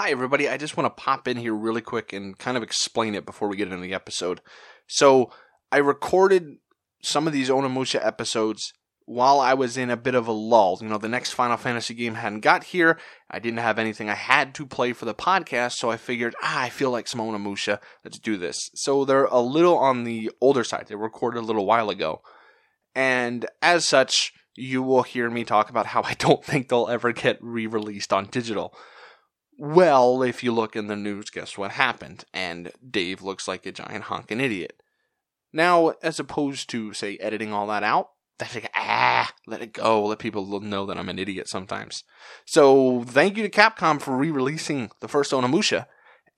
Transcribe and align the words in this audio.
Hi, 0.00 0.12
everybody. 0.12 0.48
I 0.48 0.58
just 0.58 0.76
want 0.76 0.86
to 0.86 1.02
pop 1.02 1.26
in 1.26 1.36
here 1.36 1.52
really 1.52 1.80
quick 1.80 2.12
and 2.12 2.38
kind 2.38 2.56
of 2.56 2.62
explain 2.62 3.16
it 3.16 3.26
before 3.26 3.48
we 3.48 3.56
get 3.56 3.66
into 3.66 3.82
the 3.82 3.94
episode. 3.94 4.40
So, 4.86 5.32
I 5.72 5.78
recorded 5.78 6.58
some 7.02 7.26
of 7.26 7.32
these 7.32 7.50
Onimusha 7.50 8.06
episodes 8.06 8.72
while 9.06 9.40
I 9.40 9.54
was 9.54 9.76
in 9.76 9.90
a 9.90 9.96
bit 9.96 10.14
of 10.14 10.28
a 10.28 10.32
lull. 10.32 10.78
You 10.80 10.88
know, 10.88 10.98
the 10.98 11.08
next 11.08 11.32
Final 11.32 11.56
Fantasy 11.56 11.94
game 11.94 12.14
hadn't 12.14 12.42
got 12.42 12.62
here. 12.62 12.96
I 13.28 13.40
didn't 13.40 13.58
have 13.58 13.76
anything 13.76 14.08
I 14.08 14.14
had 14.14 14.54
to 14.54 14.66
play 14.66 14.92
for 14.92 15.04
the 15.04 15.16
podcast, 15.16 15.72
so 15.72 15.90
I 15.90 15.96
figured, 15.96 16.36
ah, 16.44 16.60
I 16.60 16.68
feel 16.68 16.92
like 16.92 17.08
some 17.08 17.18
Onimusha. 17.18 17.80
Let's 18.04 18.20
do 18.20 18.36
this. 18.36 18.70
So, 18.76 19.04
they're 19.04 19.24
a 19.24 19.40
little 19.40 19.76
on 19.76 20.04
the 20.04 20.30
older 20.40 20.62
side. 20.62 20.86
They 20.86 20.94
were 20.94 21.06
recorded 21.06 21.40
a 21.40 21.44
little 21.44 21.66
while 21.66 21.90
ago. 21.90 22.22
And 22.94 23.46
as 23.60 23.88
such, 23.88 24.32
you 24.54 24.80
will 24.80 25.02
hear 25.02 25.28
me 25.28 25.42
talk 25.42 25.70
about 25.70 25.86
how 25.86 26.02
I 26.04 26.14
don't 26.14 26.44
think 26.44 26.68
they'll 26.68 26.86
ever 26.86 27.10
get 27.10 27.38
re 27.42 27.66
released 27.66 28.12
on 28.12 28.26
digital. 28.26 28.72
Well, 29.60 30.22
if 30.22 30.44
you 30.44 30.52
look 30.52 30.76
in 30.76 30.86
the 30.86 30.94
news, 30.94 31.30
guess 31.30 31.58
what 31.58 31.72
happened? 31.72 32.24
And 32.32 32.70
Dave 32.88 33.22
looks 33.22 33.48
like 33.48 33.66
a 33.66 33.72
giant 33.72 34.04
honking 34.04 34.40
idiot. 34.40 34.80
Now, 35.52 35.94
as 36.00 36.20
opposed 36.20 36.70
to, 36.70 36.92
say, 36.92 37.16
editing 37.16 37.52
all 37.52 37.66
that 37.66 37.82
out, 37.82 38.10
I 38.40 38.44
think, 38.44 38.70
ah, 38.76 39.32
let 39.48 39.60
it 39.60 39.72
go. 39.72 40.04
Let 40.04 40.20
people 40.20 40.60
know 40.60 40.86
that 40.86 40.96
I'm 40.96 41.08
an 41.08 41.18
idiot 41.18 41.48
sometimes. 41.48 42.04
So, 42.46 43.02
thank 43.02 43.36
you 43.36 43.42
to 43.42 43.50
Capcom 43.50 44.00
for 44.00 44.16
re 44.16 44.30
releasing 44.30 44.92
the 45.00 45.08
first 45.08 45.32
Onimusha, 45.32 45.86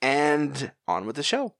and 0.00 0.72
on 0.88 1.04
with 1.04 1.16
the 1.16 1.22
show. 1.22 1.56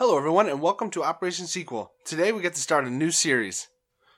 Hello, 0.00 0.16
everyone, 0.16 0.48
and 0.48 0.62
welcome 0.62 0.88
to 0.92 1.04
Operation 1.04 1.46
Sequel. 1.46 1.92
Today 2.06 2.32
we 2.32 2.40
get 2.40 2.54
to 2.54 2.60
start 2.62 2.86
a 2.86 2.90
new 2.90 3.10
series. 3.10 3.68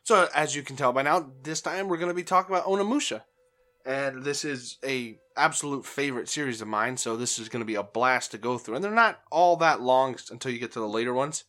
So, 0.05 0.29
as 0.33 0.55
you 0.55 0.63
can 0.63 0.77
tell 0.77 0.93
by 0.93 1.03
now, 1.03 1.33
this 1.43 1.61
time 1.61 1.89
we're 1.89 1.97
going 1.97 2.09
to 2.09 2.15
be 2.15 2.23
talking 2.23 2.55
about 2.55 2.67
Onimusha, 2.67 3.23
and 3.85 4.23
this 4.23 4.45
is 4.45 4.79
a 4.85 5.19
absolute 5.37 5.85
favorite 5.85 6.29
series 6.29 6.61
of 6.61 6.69
mine. 6.69 6.99
So 6.99 7.17
this 7.17 7.41
is 7.41 7.49
going 7.49 7.63
to 7.63 7.67
be 7.67 7.75
a 7.75 7.83
blast 7.83 8.31
to 8.31 8.39
go 8.39 8.59
through, 8.59 8.77
and 8.77 8.85
they're 8.85 8.93
not 8.93 9.23
all 9.33 9.57
that 9.57 9.81
long 9.81 10.15
until 10.31 10.53
you 10.53 10.61
get 10.61 10.71
to 10.71 10.79
the 10.79 10.87
later 10.87 11.13
ones. 11.13 11.43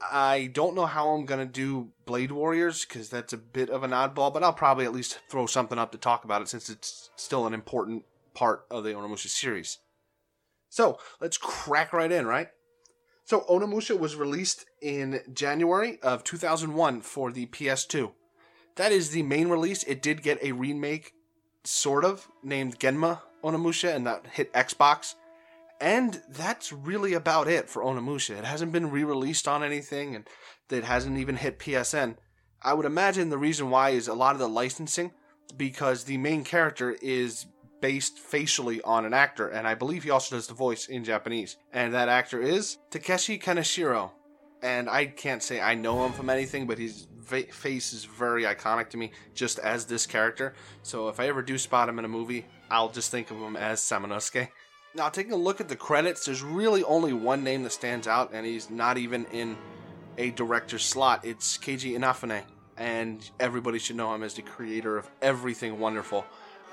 I 0.00 0.48
don't 0.52 0.76
know 0.76 0.86
how 0.86 1.08
I'm 1.08 1.26
going 1.26 1.44
to 1.44 1.52
do 1.52 1.88
Blade 2.06 2.30
Warriors 2.30 2.84
because 2.84 3.08
that's 3.08 3.32
a 3.32 3.38
bit 3.38 3.70
of 3.70 3.82
an 3.82 3.90
oddball, 3.90 4.32
but 4.32 4.44
I'll 4.44 4.52
probably 4.52 4.84
at 4.84 4.92
least 4.92 5.18
throw 5.28 5.46
something 5.46 5.80
up 5.80 5.90
to 5.90 5.98
talk 5.98 6.22
about 6.22 6.42
it 6.42 6.48
since 6.48 6.70
it's 6.70 7.10
still 7.16 7.48
an 7.48 7.54
important 7.54 8.04
part 8.34 8.66
of 8.70 8.84
the 8.84 8.90
Onimusha 8.90 9.26
series. 9.26 9.80
So 10.68 11.00
let's 11.20 11.38
crack 11.38 11.92
right 11.92 12.12
in, 12.12 12.24
right? 12.24 12.46
So 13.32 13.46
Onimusha 13.48 13.98
was 13.98 14.14
released 14.14 14.66
in 14.82 15.22
January 15.32 15.98
of 16.02 16.22
2001 16.22 17.00
for 17.00 17.32
the 17.32 17.46
PS2. 17.46 18.12
That 18.76 18.92
is 18.92 19.08
the 19.08 19.22
main 19.22 19.48
release. 19.48 19.84
It 19.84 20.02
did 20.02 20.22
get 20.22 20.38
a 20.42 20.52
remake, 20.52 21.14
sort 21.64 22.04
of, 22.04 22.28
named 22.42 22.78
Genma 22.78 23.20
Onimusha, 23.42 23.96
and 23.96 24.06
that 24.06 24.26
hit 24.32 24.52
Xbox. 24.52 25.14
And 25.80 26.20
that's 26.28 26.74
really 26.74 27.14
about 27.14 27.48
it 27.48 27.70
for 27.70 27.82
Onimusha. 27.82 28.36
It 28.36 28.44
hasn't 28.44 28.70
been 28.70 28.90
re 28.90 29.02
released 29.02 29.48
on 29.48 29.64
anything, 29.64 30.14
and 30.14 30.28
it 30.68 30.84
hasn't 30.84 31.16
even 31.16 31.36
hit 31.36 31.58
PSN. 31.58 32.18
I 32.60 32.74
would 32.74 32.84
imagine 32.84 33.30
the 33.30 33.38
reason 33.38 33.70
why 33.70 33.90
is 33.92 34.08
a 34.08 34.14
lot 34.14 34.34
of 34.34 34.40
the 34.40 34.46
licensing, 34.46 35.10
because 35.56 36.04
the 36.04 36.18
main 36.18 36.44
character 36.44 36.98
is 37.00 37.46
based 37.82 38.18
facially 38.18 38.80
on 38.82 39.04
an 39.04 39.12
actor, 39.12 39.48
and 39.48 39.66
I 39.66 39.74
believe 39.74 40.04
he 40.04 40.10
also 40.10 40.36
does 40.36 40.46
the 40.46 40.54
voice 40.54 40.86
in 40.86 41.04
Japanese. 41.04 41.56
And 41.72 41.92
that 41.92 42.08
actor 42.08 42.40
is 42.40 42.78
Takeshi 42.90 43.38
Kaneshiro. 43.38 44.12
And 44.62 44.88
I 44.88 45.06
can't 45.06 45.42
say 45.42 45.60
I 45.60 45.74
know 45.74 46.06
him 46.06 46.12
from 46.12 46.30
anything, 46.30 46.66
but 46.68 46.78
his 46.78 47.08
va- 47.18 47.52
face 47.52 47.92
is 47.92 48.04
very 48.04 48.44
iconic 48.44 48.88
to 48.90 48.96
me, 48.96 49.10
just 49.34 49.58
as 49.58 49.84
this 49.84 50.06
character. 50.06 50.54
So 50.84 51.08
if 51.08 51.18
I 51.18 51.26
ever 51.26 51.42
do 51.42 51.58
spot 51.58 51.88
him 51.88 51.98
in 51.98 52.04
a 52.04 52.08
movie, 52.08 52.46
I'll 52.70 52.88
just 52.88 53.10
think 53.10 53.32
of 53.32 53.38
him 53.38 53.56
as 53.56 53.80
Samanosuke. 53.80 54.48
Now, 54.94 55.08
taking 55.08 55.32
a 55.32 55.36
look 55.36 55.60
at 55.60 55.68
the 55.68 55.74
credits, 55.74 56.24
there's 56.24 56.42
really 56.42 56.84
only 56.84 57.12
one 57.12 57.42
name 57.42 57.64
that 57.64 57.72
stands 57.72 58.06
out, 58.06 58.30
and 58.32 58.46
he's 58.46 58.70
not 58.70 58.96
even 58.96 59.24
in 59.32 59.56
a 60.18 60.30
director's 60.30 60.84
slot. 60.84 61.24
It's 61.24 61.58
Keiji 61.58 61.98
Inafune, 61.98 62.42
and 62.76 63.28
everybody 63.40 63.80
should 63.80 63.96
know 63.96 64.14
him 64.14 64.22
as 64.22 64.34
the 64.34 64.42
creator 64.42 64.96
of 64.96 65.10
everything 65.20 65.80
wonderful. 65.80 66.24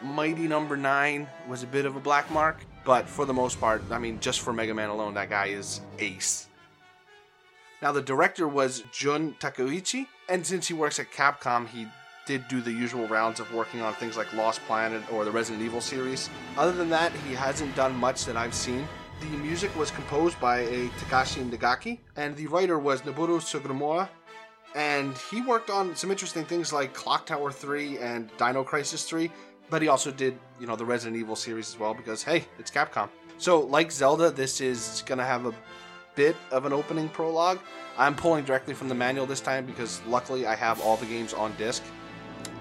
Mighty 0.04 0.48
Number 0.48 0.78
no. 0.78 0.90
9 0.90 1.28
was 1.48 1.64
a 1.64 1.68
bit 1.68 1.86
of 1.86 1.96
a 1.96 2.00
black 2.00 2.30
mark, 2.32 2.66
but 2.86 3.08
for 3.08 3.26
the 3.26 3.34
most 3.34 3.60
part, 3.60 3.84
I 3.92 4.00
mean, 4.00 4.20
just 4.20 4.42
for 4.42 4.54
Mega 4.54 4.74
Man 4.74 4.90
alone, 4.90 5.14
that 5.16 5.30
guy 5.30 5.48
is 5.48 5.82
ace. 6.00 6.48
Now, 7.82 7.92
the 7.92 8.02
director 8.02 8.48
was 8.48 8.84
Jun 8.92 9.36
Takeuchi, 9.40 10.08
and 10.28 10.46
since 10.46 10.68
he 10.68 10.74
works 10.74 11.00
at 11.00 11.12
Capcom, 11.12 11.68
he 11.68 11.88
did 12.26 12.48
do 12.48 12.62
the 12.62 12.72
usual 12.72 13.08
rounds 13.08 13.40
of 13.40 13.52
working 13.54 13.82
on 13.82 13.94
things 13.94 14.18
like 14.18 14.32
Lost 14.34 14.62
Planet 14.68 15.02
or 15.12 15.26
the 15.26 15.32
Resident 15.32 15.64
Evil 15.64 15.82
series. 15.82 16.30
Other 16.58 16.74
than 16.74 16.90
that, 16.90 17.12
he 17.28 17.34
hasn't 17.34 17.76
done 17.76 17.96
much 17.96 18.26
that 18.26 18.36
I've 18.38 18.54
seen. 18.54 18.88
The 19.22 19.38
music 19.38 19.76
was 19.76 19.92
composed 19.92 20.40
by 20.40 20.60
a 20.60 20.88
Takashi 21.00 21.50
Niigaki, 21.50 22.00
and 22.16 22.36
the 22.36 22.48
writer 22.48 22.78
was 22.78 23.02
Noboru 23.02 23.40
Sugimura, 23.40 24.08
and 24.76 25.18
he 25.32 25.42
worked 25.42 25.70
on 25.70 25.96
some 25.96 26.12
interesting 26.12 26.46
things 26.46 26.72
like 26.72 26.94
Clock 26.94 27.26
Tower 27.26 27.52
3 27.52 27.98
and 27.98 28.30
Dino 28.38 28.64
Crisis 28.64 29.04
3, 29.06 29.32
but 29.70 29.82
he 29.82 29.88
also 29.88 30.12
did, 30.12 30.38
you 30.60 30.68
know, 30.68 30.76
the 30.76 30.86
Resident 30.86 31.18
Evil 31.18 31.36
series 31.36 31.70
as 31.70 31.80
well 31.80 31.94
because 31.94 32.24
hey, 32.24 32.46
it's 32.58 32.72
Capcom. 32.72 33.10
So, 33.38 33.62
like 33.62 33.92
Zelda, 33.92 34.32
this 34.32 34.62
is 34.62 35.04
gonna 35.06 35.26
have 35.26 35.46
a 35.46 35.54
bit 36.16 36.36
of 36.52 36.66
an 36.66 36.74
opening 36.74 37.10
prologue. 37.10 37.60
I'm 37.98 38.16
pulling 38.16 38.44
directly 38.44 38.74
from 38.74 38.90
the 38.90 38.96
manual 38.96 39.26
this 39.26 39.42
time 39.42 39.66
because 39.66 40.02
luckily 40.06 40.46
I 40.46 40.56
have 40.56 40.82
all 40.82 40.98
the 40.98 41.06
games 41.06 41.34
on 41.34 41.54
disc. 41.58 41.84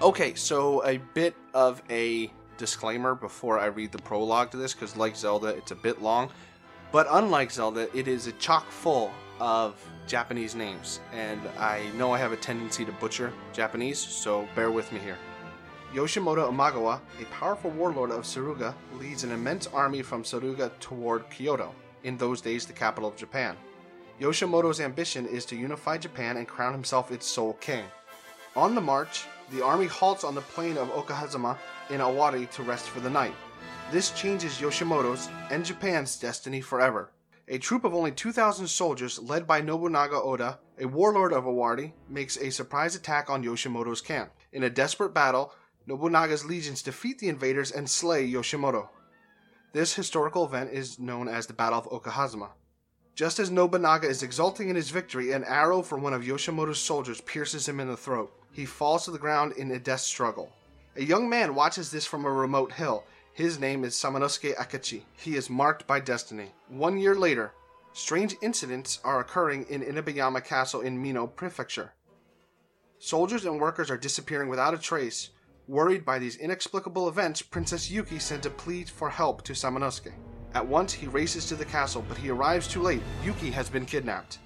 Okay, 0.01 0.33
so 0.35 0.85
a 0.85 0.97
bit 1.13 1.35
of 1.53 1.81
a 1.89 2.31
disclaimer 2.57 3.15
before 3.15 3.59
I 3.59 3.65
read 3.65 3.91
the 3.91 3.97
prologue 3.97 4.51
to 4.51 4.57
this 4.57 4.73
because, 4.73 4.95
like 4.95 5.15
Zelda, 5.15 5.47
it's 5.47 5.71
a 5.71 5.75
bit 5.75 6.01
long. 6.01 6.29
But 6.91 7.07
unlike 7.09 7.51
Zelda, 7.51 7.89
it 7.97 8.07
is 8.07 8.27
a 8.27 8.31
chock 8.33 8.69
full 8.69 9.11
of 9.39 9.75
Japanese 10.07 10.55
names, 10.55 10.99
and 11.13 11.39
I 11.59 11.83
know 11.97 12.11
I 12.11 12.17
have 12.17 12.31
a 12.31 12.37
tendency 12.37 12.83
to 12.83 12.91
butcher 12.93 13.31
Japanese, 13.53 13.99
so 13.99 14.47
bear 14.55 14.71
with 14.71 14.91
me 14.91 14.99
here. 14.99 15.17
Yoshimoto 15.93 16.47
Imagawa, 16.51 16.99
a 17.19 17.25
powerful 17.25 17.71
warlord 17.71 18.11
of 18.11 18.21
Suruga, 18.21 18.75
leads 18.99 19.23
an 19.23 19.31
immense 19.31 19.65
army 19.65 20.03
from 20.03 20.21
Suruga 20.21 20.71
toward 20.79 21.27
Kyoto, 21.31 21.73
in 22.03 22.15
those 22.15 22.41
days 22.41 22.67
the 22.67 22.73
capital 22.73 23.09
of 23.09 23.15
Japan. 23.15 23.57
Yoshimoto's 24.21 24.79
ambition 24.79 25.25
is 25.25 25.45
to 25.45 25.55
unify 25.55 25.97
Japan 25.97 26.37
and 26.37 26.47
crown 26.47 26.73
himself 26.73 27.11
its 27.11 27.25
sole 27.25 27.53
king. 27.53 27.85
On 28.55 28.75
the 28.75 28.81
march, 28.81 29.25
the 29.49 29.65
army 29.65 29.87
halts 29.87 30.23
on 30.23 30.35
the 30.35 30.41
plain 30.41 30.77
of 30.77 30.89
Okehazama 30.89 31.57
in 31.89 32.01
Owari 32.01 32.47
to 32.51 32.61
rest 32.61 32.87
for 32.89 32.99
the 32.99 33.09
night. 33.09 33.33
This 33.91 34.11
changes 34.11 34.59
Yoshimoto's 34.59 35.27
and 35.49 35.65
Japan's 35.65 36.17
destiny 36.17 36.61
forever. 36.61 37.09
A 37.47 37.57
troop 37.57 37.83
of 37.83 37.95
only 37.95 38.11
2,000 38.11 38.67
soldiers, 38.67 39.17
led 39.17 39.47
by 39.47 39.59
Nobunaga 39.59 40.21
Oda, 40.21 40.59
a 40.79 40.85
warlord 40.85 41.33
of 41.33 41.45
Owari, 41.45 41.93
makes 42.07 42.37
a 42.37 42.51
surprise 42.51 42.95
attack 42.95 43.27
on 43.31 43.43
Yoshimoto's 43.43 44.01
camp. 44.01 44.29
In 44.51 44.63
a 44.63 44.69
desperate 44.69 45.15
battle, 45.15 45.51
Nobunaga's 45.89 46.45
legions 46.45 46.83
defeat 46.83 47.17
the 47.17 47.29
invaders 47.29 47.71
and 47.71 47.89
slay 47.89 48.31
Yoshimoto. 48.31 48.89
This 49.73 49.95
historical 49.95 50.45
event 50.45 50.69
is 50.71 50.99
known 50.99 51.27
as 51.27 51.47
the 51.47 51.53
Battle 51.53 51.79
of 51.79 51.89
Okehazama. 51.89 52.49
Just 53.15 53.39
as 53.39 53.49
Nobunaga 53.49 54.07
is 54.07 54.21
exulting 54.21 54.69
in 54.69 54.75
his 54.75 54.91
victory, 54.91 55.31
an 55.31 55.43
arrow 55.45 55.81
from 55.81 56.03
one 56.03 56.13
of 56.13 56.21
Yoshimoto's 56.21 56.79
soldiers 56.79 57.21
pierces 57.21 57.67
him 57.67 57.79
in 57.79 57.87
the 57.87 57.97
throat. 57.97 58.31
He 58.51 58.67
falls 58.67 59.05
to 59.05 59.11
the 59.11 59.17
ground 59.17 59.53
in 59.53 59.71
a 59.71 59.79
death 59.79 60.01
struggle. 60.01 60.51
A 60.95 61.03
young 61.03 61.27
man 61.27 61.55
watches 61.55 61.89
this 61.89 62.05
from 62.05 62.23
a 62.23 62.31
remote 62.31 62.71
hill. 62.71 63.03
His 63.33 63.59
name 63.59 63.83
is 63.83 63.95
Samanosuke 63.95 64.55
Akechi. 64.57 65.01
He 65.17 65.35
is 65.35 65.49
marked 65.49 65.87
by 65.87 66.01
destiny. 66.01 66.51
One 66.67 66.99
year 66.99 67.15
later, 67.15 67.53
strange 67.93 68.35
incidents 68.43 68.99
are 69.03 69.21
occurring 69.21 69.65
in 69.69 69.81
Inabayama 69.81 70.45
Castle 70.45 70.81
in 70.81 71.01
Mino 71.01 71.25
Prefecture. 71.25 71.93
Soldiers 72.99 73.45
and 73.45 73.59
workers 73.59 73.89
are 73.89 73.97
disappearing 73.97 74.49
without 74.49 74.75
a 74.75 74.77
trace, 74.77 75.31
Worried 75.69 76.03
by 76.03 76.17
these 76.17 76.37
inexplicable 76.37 77.09
events, 77.09 77.43
Princess 77.43 77.91
Yuki 77.91 78.17
sends 78.17 78.47
a 78.47 78.49
plea 78.49 78.85
for 78.85 79.07
help 79.07 79.43
to 79.43 79.53
Samanosuke. 79.53 80.11
At 80.55 80.65
once, 80.65 80.91
he 80.91 81.05
races 81.05 81.45
to 81.45 81.55
the 81.55 81.63
castle, 81.63 82.03
but 82.09 82.17
he 82.17 82.31
arrives 82.31 82.67
too 82.67 82.81
late. 82.81 83.03
Yuki 83.23 83.51
has 83.51 83.69
been 83.69 83.85
kidnapped. 83.85 84.39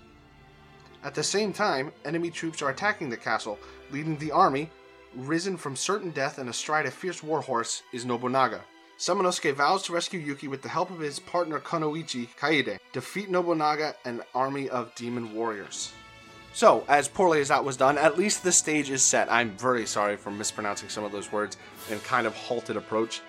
At 1.02 1.16
the 1.16 1.24
same 1.24 1.54
time, 1.54 1.94
enemy 2.04 2.30
troops 2.30 2.62
are 2.62 2.72
attacking 2.72 3.10
the 3.10 3.16
castle, 3.16 3.58
leading 3.90 4.18
the 4.18 4.34
army, 4.34 4.70
risen 5.16 5.56
from 5.56 5.78
certain 5.78 6.10
death 6.10 6.40
and 6.40 6.50
astride 6.50 6.88
a 6.88 6.92
fierce 6.92 7.24
warhorse, 7.24 7.84
is 7.94 8.04
Nobunaga. 8.04 8.60
Samanosuke 9.00 9.56
vows 9.56 9.84
to 9.84 9.94
rescue 9.94 10.20
Yuki 10.20 10.50
with 10.50 10.62
the 10.62 10.68
help 10.68 10.92
of 10.92 11.00
his 11.00 11.20
partner 11.20 11.62
Kunoichi 11.62 12.28
Kaede, 12.38 12.80
defeat 12.92 13.30
Nobunaga 13.30 13.96
and 14.04 14.20
an 14.20 14.25
army 14.36 14.70
of 14.70 14.94
demon 14.96 15.34
warriors. 15.34 15.94
So, 16.56 16.86
as 16.88 17.08
poorly 17.08 17.42
as 17.42 17.48
that 17.48 17.66
was 17.66 17.78
done, 17.78 17.98
at 17.98 18.16
least 18.16 18.44
the 18.44 18.52
stage 18.52 18.92
is 18.92 19.02
set. 19.02 19.32
I'm 19.32 19.58
very 19.58 19.88
sorry 19.88 20.16
for 20.16 20.30
mispronouncing 20.30 20.88
some 20.88 21.04
of 21.04 21.12
those 21.12 21.32
words 21.32 21.58
and 21.90 22.02
kind 22.04 22.28
of 22.28 22.36
halted 22.36 22.78
approach. 22.78 23.22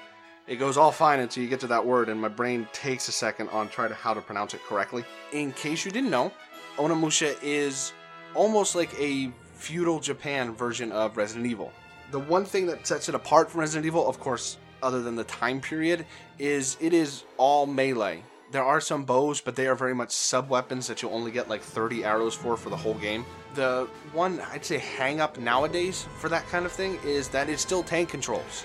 It 0.47 0.57
goes 0.57 0.77
all 0.77 0.93
fine 0.93 1.21
until 1.21 1.43
you 1.43 1.49
get 1.49 1.61
to 1.61 1.67
that 1.69 1.87
word, 1.87 2.11
and 2.11 2.21
my 2.21 2.29
brain 2.29 2.69
takes 2.75 3.09
a 3.09 3.13
second 3.13 3.49
on 3.49 3.71
trying 3.71 3.89
to 3.89 3.95
how 3.95 4.13
to 4.13 4.21
pronounce 4.21 4.53
it 4.53 4.61
correctly. 4.69 5.07
In 5.33 5.53
case 5.53 5.87
you 5.87 5.91
didn't 5.91 6.11
know, 6.11 6.33
Onimusha 6.77 7.35
is 7.43 7.95
almost 8.35 8.75
like 8.75 8.93
a 9.01 9.33
feudal 9.55 10.01
Japan 10.01 10.55
version 10.55 10.93
of 10.93 11.17
Resident 11.17 11.47
Evil. 11.47 11.73
The 12.11 12.21
one 12.21 12.45
thing 12.45 12.67
that 12.67 12.87
sets 12.87 13.09
it 13.09 13.15
apart 13.15 13.51
from 13.51 13.61
Resident 13.61 13.87
Evil, 13.87 14.07
of 14.07 14.21
course, 14.21 14.59
other 14.83 15.01
than 15.01 15.17
the 15.17 15.25
time 15.25 15.63
period, 15.63 16.05
is 16.39 16.77
it 16.79 16.93
is 16.93 17.25
all 17.39 17.65
melee. 17.65 18.23
There 18.55 18.63
are 18.63 18.81
some 18.81 19.03
bows, 19.05 19.41
but 19.41 19.57
they 19.57 19.67
are 19.67 19.75
very 19.75 19.97
much 19.97 20.13
sub 20.13 20.49
weapons 20.49 20.87
that 20.87 21.03
you'll 21.03 21.13
only 21.13 21.33
get 21.33 21.49
like 21.49 21.61
30 21.61 22.05
arrows 22.05 22.37
for 22.37 22.57
for 22.57 22.71
the 22.71 22.77
whole 22.77 22.95
game. 22.95 23.27
The 23.57 23.89
one 24.13 24.39
I'd 24.53 24.65
say 24.65 24.79
hang 24.79 25.21
up 25.21 25.37
nowadays 25.39 26.07
for 26.21 26.29
that 26.29 26.47
kind 26.47 26.65
of 26.65 26.71
thing 26.71 27.01
is 27.05 27.29
that 27.31 27.49
it's 27.49 27.63
still 27.63 27.83
tank 27.83 28.11
controls. 28.11 28.65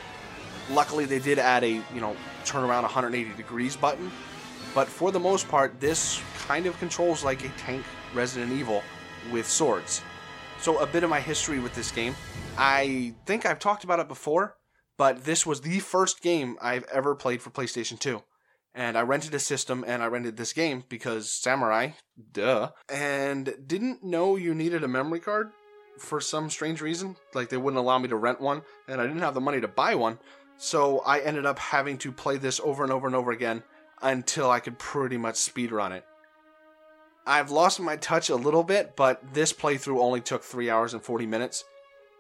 Luckily, 0.70 1.06
they 1.06 1.18
did 1.18 1.40
add 1.40 1.64
a 1.64 1.72
you 1.72 2.02
know 2.02 2.16
turn 2.46 2.64
around 2.64 2.84
180 2.84 3.36
degrees 3.36 3.76
button, 3.76 4.12
but 4.76 4.88
for 4.88 5.12
the 5.12 5.20
most 5.20 5.48
part, 5.48 5.80
this 5.80 6.22
kind 6.46 6.68
of 6.68 6.78
controls 6.78 7.24
like 7.24 7.44
a 7.44 7.50
tank 7.58 7.84
Resident 8.14 8.52
Evil 8.52 8.84
with 9.32 9.50
swords. 9.50 10.04
So 10.60 10.78
a 10.78 10.86
bit 10.86 11.04
of 11.04 11.10
my 11.10 11.20
history 11.20 11.58
with 11.58 11.74
this 11.74 11.90
game. 11.90 12.14
I 12.60 13.16
think 13.26 13.44
I've 13.44 13.58
talked 13.58 13.86
about 13.86 14.00
it 14.00 14.08
before, 14.08 14.56
but 14.98 15.24
this 15.24 15.48
was 15.48 15.62
the 15.62 15.80
first 15.80 16.22
game 16.22 16.58
I've 16.62 16.86
ever 16.94 17.16
played 17.16 17.42
for 17.42 17.50
PlayStation 17.50 17.98
2. 17.98 18.22
And 18.80 18.98
I 18.98 19.02
rented 19.02 19.34
a 19.34 19.40
system 19.40 19.84
and 19.86 20.02
I 20.02 20.06
rented 20.06 20.38
this 20.38 20.54
game 20.54 20.86
because 20.88 21.30
Samurai, 21.30 21.90
duh, 22.31 22.70
and 22.88 23.54
didn't 23.68 24.06
know 24.06 24.38
you 24.38 24.56
needed 24.56 24.86
a 24.86 24.88
memory 24.88 25.20
card 25.20 25.52
for 25.98 26.22
some 26.22 26.50
strange 26.50 26.80
reason. 26.80 27.18
Like 27.34 27.50
they 27.50 27.58
wouldn't 27.58 27.78
allow 27.78 28.00
me 28.00 28.08
to 28.08 28.16
rent 28.16 28.40
one, 28.40 28.62
and 28.88 29.02
I 29.02 29.06
didn't 29.06 29.20
have 29.20 29.34
the 29.34 29.42
money 29.42 29.60
to 29.60 29.68
buy 29.68 29.96
one. 29.96 30.18
So 30.56 31.00
I 31.00 31.20
ended 31.20 31.46
up 31.46 31.60
having 31.60 31.98
to 31.98 32.14
play 32.14 32.38
this 32.38 32.62
over 32.62 32.84
and 32.84 32.94
over 32.94 33.06
and 33.06 33.18
over 33.18 33.31
again 33.31 33.64
until 34.02 34.50
I 34.50 34.62
could 34.62 34.80
pretty 34.80 35.18
much 35.18 35.36
speedrun 35.36 35.92
it. 35.92 36.06
I've 37.28 37.52
lost 37.52 37.81
my 37.81 37.98
touch 37.98 38.30
a 38.30 38.38
little 38.38 38.64
bit, 38.64 38.96
but 38.96 39.34
this 39.34 39.52
playthrough 39.52 40.00
only 40.00 40.22
took 40.22 40.42
3 40.42 40.70
hours 40.70 40.94
and 40.94 41.04
40 41.04 41.26
minutes. 41.26 41.66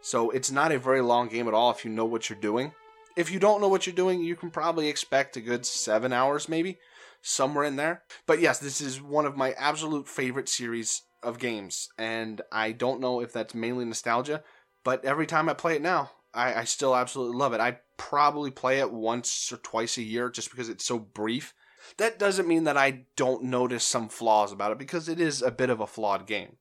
So 0.01 0.29
it's 0.31 0.51
not 0.51 0.73
a 0.73 0.77
very 0.77 0.99
long 0.99 1.29
game 1.29 1.47
at 1.47 1.53
all 1.53 1.71
if 1.71 1.85
you 1.85 1.91
know 1.91 2.03
what 2.03 2.29
you're 2.29 2.37
doing. 2.37 2.73
If 3.15 3.31
you 3.31 3.39
don't 3.39 3.61
know 3.61 3.67
what 3.67 3.85
you're 3.85 3.95
doing, 3.95 4.21
you 4.21 4.35
can 4.35 4.51
probably 4.51 4.87
expect 4.87 5.37
a 5.37 5.41
good 5.41 5.65
7 5.65 6.13
hours 6.13 6.47
maybe, 6.47 6.79
somewhere 7.21 7.65
in 7.65 7.75
there. 7.75 8.03
But 8.25 8.39
yes, 8.39 8.59
this 8.59 8.81
is 8.81 9.01
one 9.01 9.25
of 9.25 9.37
my 9.37 9.51
absolute 9.53 10.07
favorite 10.07 10.49
series 10.49 11.03
of 11.21 11.39
games, 11.39 11.89
and 11.97 12.41
I 12.51 12.71
don't 12.71 13.01
know 13.01 13.19
if 13.19 13.33
that's 13.33 13.53
mainly 13.53 13.85
nostalgia, 13.85 14.43
but 14.83 15.03
every 15.03 15.25
time 15.25 15.49
I 15.49 15.53
play 15.53 15.75
it 15.75 15.81
now, 15.81 16.11
I, 16.33 16.53
I 16.53 16.63
still 16.63 16.95
absolutely 16.95 17.37
love 17.37 17.53
it. 17.53 17.59
I 17.59 17.79
probably 17.97 18.51
play 18.51 18.79
it 18.79 18.91
once 18.91 19.51
or 19.51 19.57
twice 19.57 19.97
a 19.97 20.03
year 20.03 20.29
just 20.29 20.51
because 20.51 20.69
it's 20.69 20.85
so 20.85 20.97
brief. 20.97 21.53
That 21.97 22.19
doesn't 22.19 22.47
mean 22.47 22.65
that 22.65 22.77
I 22.77 23.05
don't 23.15 23.43
notice 23.43 23.83
some 23.83 24.09
flaws 24.09 24.51
about 24.51 24.71
it 24.71 24.77
because 24.77 25.09
it 25.09 25.19
is 25.19 25.41
a 25.41 25.51
bit 25.51 25.69
of 25.69 25.79
a 25.79 25.87
flawed 25.87 26.27
game. 26.27 26.57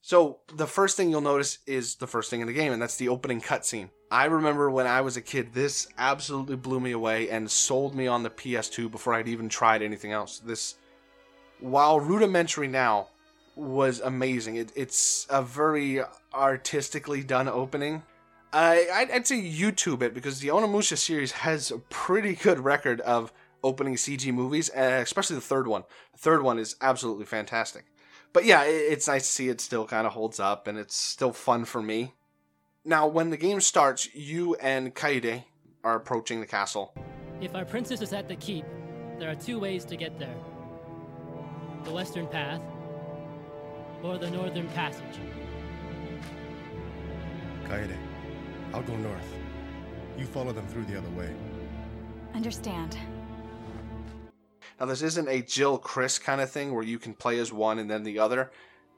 So, 0.00 0.38
the 0.54 0.66
first 0.66 0.96
thing 0.96 1.10
you'll 1.10 1.20
notice 1.20 1.58
is 1.66 1.96
the 1.96 2.06
first 2.06 2.30
thing 2.30 2.40
in 2.40 2.46
the 2.46 2.52
game, 2.52 2.72
and 2.72 2.80
that's 2.80 2.96
the 2.96 3.08
opening 3.08 3.40
cutscene. 3.40 3.90
I 4.10 4.24
remember 4.26 4.70
when 4.70 4.86
I 4.86 5.00
was 5.00 5.16
a 5.16 5.20
kid, 5.20 5.52
this 5.52 5.88
absolutely 5.98 6.56
blew 6.56 6.80
me 6.80 6.92
away 6.92 7.28
and 7.28 7.50
sold 7.50 7.94
me 7.94 8.06
on 8.06 8.22
the 8.22 8.30
PS2 8.30 8.90
before 8.90 9.14
I'd 9.14 9.28
even 9.28 9.48
tried 9.48 9.82
anything 9.82 10.12
else. 10.12 10.38
This, 10.38 10.76
while 11.60 12.00
rudimentary 12.00 12.68
now, 12.68 13.08
was 13.54 14.00
amazing. 14.00 14.56
It, 14.56 14.72
it's 14.76 15.26
a 15.28 15.42
very 15.42 16.00
artistically 16.32 17.22
done 17.22 17.48
opening. 17.48 18.02
I, 18.52 19.08
I'd 19.12 19.26
say 19.26 19.42
YouTube 19.42 20.00
it 20.00 20.14
because 20.14 20.40
the 20.40 20.48
Onimusha 20.48 20.96
series 20.96 21.32
has 21.32 21.70
a 21.70 21.78
pretty 21.78 22.34
good 22.34 22.60
record 22.60 23.00
of 23.02 23.32
opening 23.62 23.96
CG 23.96 24.32
movies, 24.32 24.70
eh, 24.72 24.98
especially 24.98 25.36
the 25.36 25.42
third 25.42 25.66
one. 25.66 25.82
The 26.12 26.18
third 26.18 26.42
one 26.42 26.58
is 26.58 26.76
absolutely 26.80 27.26
fantastic. 27.26 27.84
But 28.32 28.44
yeah, 28.44 28.64
it's 28.64 29.08
nice 29.08 29.26
to 29.26 29.32
see 29.32 29.48
it 29.48 29.60
still 29.60 29.86
kind 29.86 30.06
of 30.06 30.12
holds 30.12 30.38
up 30.38 30.66
and 30.66 30.78
it's 30.78 30.94
still 30.94 31.32
fun 31.32 31.64
for 31.64 31.82
me. 31.82 32.14
Now, 32.84 33.06
when 33.06 33.30
the 33.30 33.36
game 33.36 33.60
starts, 33.60 34.14
you 34.14 34.54
and 34.56 34.94
Kaede 34.94 35.44
are 35.84 35.96
approaching 35.96 36.40
the 36.40 36.46
castle. 36.46 36.94
If 37.40 37.54
our 37.54 37.64
princess 37.64 38.00
is 38.02 38.12
at 38.12 38.28
the 38.28 38.36
keep, 38.36 38.64
there 39.18 39.30
are 39.30 39.34
two 39.34 39.58
ways 39.58 39.84
to 39.86 39.96
get 39.96 40.18
there 40.18 40.36
the 41.84 41.92
western 41.92 42.26
path 42.26 42.60
or 44.02 44.18
the 44.18 44.30
northern 44.30 44.68
passage. 44.68 45.18
Kaede, 47.64 47.96
I'll 48.72 48.82
go 48.82 48.96
north. 48.96 49.34
You 50.18 50.26
follow 50.26 50.52
them 50.52 50.66
through 50.66 50.84
the 50.84 50.98
other 50.98 51.10
way. 51.10 51.34
Understand. 52.34 52.98
Now, 54.78 54.86
this 54.86 55.02
isn't 55.02 55.28
a 55.28 55.42
Jill 55.42 55.78
Chris 55.78 56.18
kind 56.18 56.40
of 56.40 56.50
thing 56.50 56.72
where 56.72 56.84
you 56.84 56.98
can 56.98 57.14
play 57.14 57.38
as 57.38 57.52
one 57.52 57.78
and 57.78 57.90
then 57.90 58.04
the 58.04 58.18
other. 58.18 58.50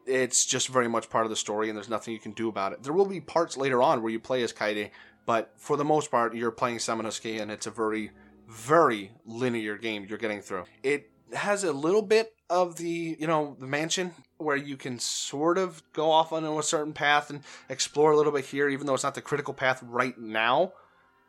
It's 0.06 0.44
just 0.44 0.68
very 0.68 0.88
much 0.88 1.08
part 1.08 1.24
of 1.24 1.30
the 1.30 1.36
story, 1.36 1.68
and 1.68 1.76
there's 1.76 1.88
nothing 1.88 2.12
you 2.12 2.20
can 2.20 2.32
do 2.32 2.48
about 2.48 2.72
it. 2.72 2.82
There 2.82 2.92
will 2.92 3.06
be 3.06 3.20
parts 3.20 3.56
later 3.56 3.82
on 3.82 4.02
where 4.02 4.12
you 4.12 4.20
play 4.20 4.42
as 4.42 4.52
Kaede, 4.52 4.90
but 5.26 5.52
for 5.56 5.76
the 5.76 5.84
most 5.84 6.10
part, 6.10 6.34
you're 6.34 6.50
playing 6.50 6.78
Samanosuke, 6.78 7.40
and 7.40 7.50
it's 7.50 7.66
a 7.66 7.70
very, 7.70 8.10
very 8.48 9.12
linear 9.24 9.76
game 9.76 10.06
you're 10.08 10.18
getting 10.18 10.40
through. 10.40 10.64
It 10.82 11.10
has 11.32 11.64
a 11.64 11.72
little 11.72 12.02
bit 12.02 12.34
of 12.48 12.76
the, 12.76 13.16
you 13.18 13.26
know, 13.26 13.56
the 13.60 13.66
mansion 13.66 14.12
where 14.38 14.56
you 14.56 14.76
can 14.76 14.98
sort 14.98 15.58
of 15.58 15.82
go 15.92 16.10
off 16.10 16.32
on 16.32 16.44
a 16.44 16.62
certain 16.62 16.92
path 16.92 17.30
and 17.30 17.42
explore 17.68 18.10
a 18.10 18.16
little 18.16 18.32
bit 18.32 18.46
here, 18.46 18.68
even 18.68 18.86
though 18.86 18.94
it's 18.94 19.04
not 19.04 19.14
the 19.14 19.22
critical 19.22 19.54
path 19.54 19.82
right 19.86 20.18
now. 20.18 20.72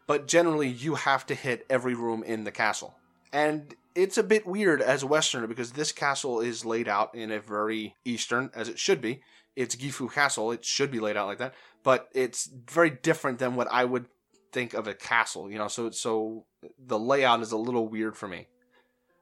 But 0.07 0.27
generally, 0.27 0.67
you 0.67 0.95
have 0.95 1.25
to 1.27 1.35
hit 1.35 1.65
every 1.69 1.93
room 1.93 2.23
in 2.23 2.43
the 2.43 2.51
castle. 2.51 2.95
And 3.31 3.75
it's 3.95 4.17
a 4.17 4.23
bit 4.23 4.45
weird 4.45 4.81
as 4.81 5.03
a 5.03 5.07
Westerner 5.07 5.47
because 5.47 5.71
this 5.71 5.91
castle 5.91 6.39
is 6.39 6.65
laid 6.65 6.87
out 6.87 7.13
in 7.15 7.31
a 7.31 7.39
very 7.39 7.95
Eastern, 8.05 8.49
as 8.53 8.69
it 8.69 8.79
should 8.79 9.01
be. 9.01 9.21
It's 9.55 9.75
Gifu 9.75 10.11
Castle. 10.11 10.51
It 10.51 10.63
should 10.63 10.91
be 10.91 10.99
laid 10.99 11.17
out 11.17 11.27
like 11.27 11.39
that, 11.39 11.53
but 11.83 12.07
it's 12.13 12.49
very 12.69 12.89
different 12.89 13.39
than 13.39 13.55
what 13.55 13.67
I 13.71 13.83
would 13.85 14.05
think 14.53 14.73
of 14.73 14.87
a 14.87 14.93
castle. 14.93 15.51
You 15.51 15.57
know, 15.57 15.67
so 15.67 15.91
so 15.91 16.45
the 16.79 16.99
layout 16.99 17.41
is 17.41 17.51
a 17.51 17.57
little 17.57 17.87
weird 17.87 18.15
for 18.15 18.27
me. 18.27 18.47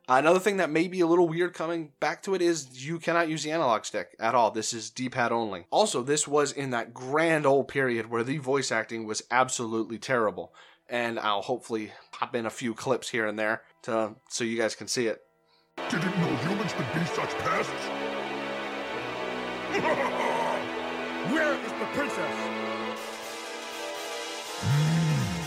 Another 0.07 0.39
thing 0.39 0.57
that 0.57 0.71
may 0.71 0.87
be 0.87 1.01
a 1.01 1.07
little 1.07 1.29
weird 1.29 1.53
coming 1.53 1.91
back 1.99 2.23
to 2.23 2.33
it 2.33 2.41
is 2.41 2.83
you 2.83 2.97
cannot 2.97 3.29
use 3.29 3.43
the 3.43 3.51
analog 3.51 3.85
stick 3.85 4.15
at 4.19 4.33
all. 4.33 4.49
This 4.49 4.73
is 4.73 4.89
D-pad 4.89 5.31
only. 5.31 5.67
Also, 5.69 6.01
this 6.01 6.27
was 6.27 6.51
in 6.51 6.71
that 6.71 6.95
grand 6.95 7.45
old 7.45 7.67
period 7.67 8.09
where 8.09 8.23
the 8.23 8.39
voice 8.39 8.71
acting 8.71 9.05
was 9.05 9.21
absolutely 9.29 9.99
terrible 9.99 10.51
and 10.89 11.19
I'll 11.19 11.41
hopefully 11.41 11.91
pop 12.11 12.35
in 12.35 12.45
a 12.45 12.49
few 12.49 12.73
clips 12.73 13.09
here 13.09 13.27
and 13.27 13.37
there 13.37 13.61
to 13.83 14.15
so 14.29 14.43
you 14.43 14.57
guys 14.57 14.75
can 14.75 14.87
see 14.87 15.07
it. 15.07 15.21
Didn't 15.89 16.17
know 16.19 16.35
humans 16.37 16.73
could 16.73 16.87
be 16.93 17.05
such 17.05 17.29
pests. 17.37 17.71
Where 21.31 21.53
is 21.53 21.71
the 21.71 21.85
princess? 21.93 22.35
Hmm, 24.61 25.39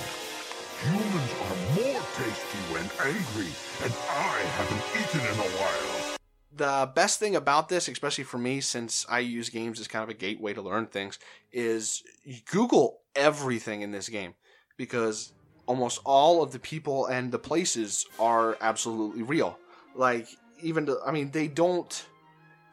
humans 0.86 1.32
are 1.42 1.56
more 1.74 2.02
tasty 2.16 2.58
when 2.72 2.84
angry, 3.04 3.52
and 3.82 3.92
I 4.08 4.38
haven't 4.56 4.84
eaten 5.00 5.20
in 5.20 5.38
a 5.38 5.50
while. 5.58 6.16
The 6.54 6.92
best 6.94 7.18
thing 7.18 7.34
about 7.34 7.68
this, 7.68 7.88
especially 7.88 8.24
for 8.24 8.38
me, 8.38 8.60
since 8.60 9.04
I 9.08 9.20
use 9.20 9.48
games 9.48 9.80
as 9.80 9.88
kind 9.88 10.04
of 10.04 10.08
a 10.08 10.14
gateway 10.14 10.52
to 10.54 10.62
learn 10.62 10.86
things, 10.86 11.18
is 11.50 12.02
Google 12.50 13.00
everything 13.16 13.82
in 13.82 13.90
this 13.90 14.08
game 14.08 14.34
because 14.76 15.32
almost 15.66 16.00
all 16.04 16.42
of 16.42 16.52
the 16.52 16.58
people 16.58 17.06
and 17.06 17.30
the 17.30 17.38
places 17.38 18.06
are 18.18 18.56
absolutely 18.60 19.22
real. 19.22 19.58
Like 19.94 20.28
even 20.62 20.86
to, 20.86 20.98
I 21.06 21.12
mean 21.12 21.30
they 21.30 21.48
don't 21.48 22.06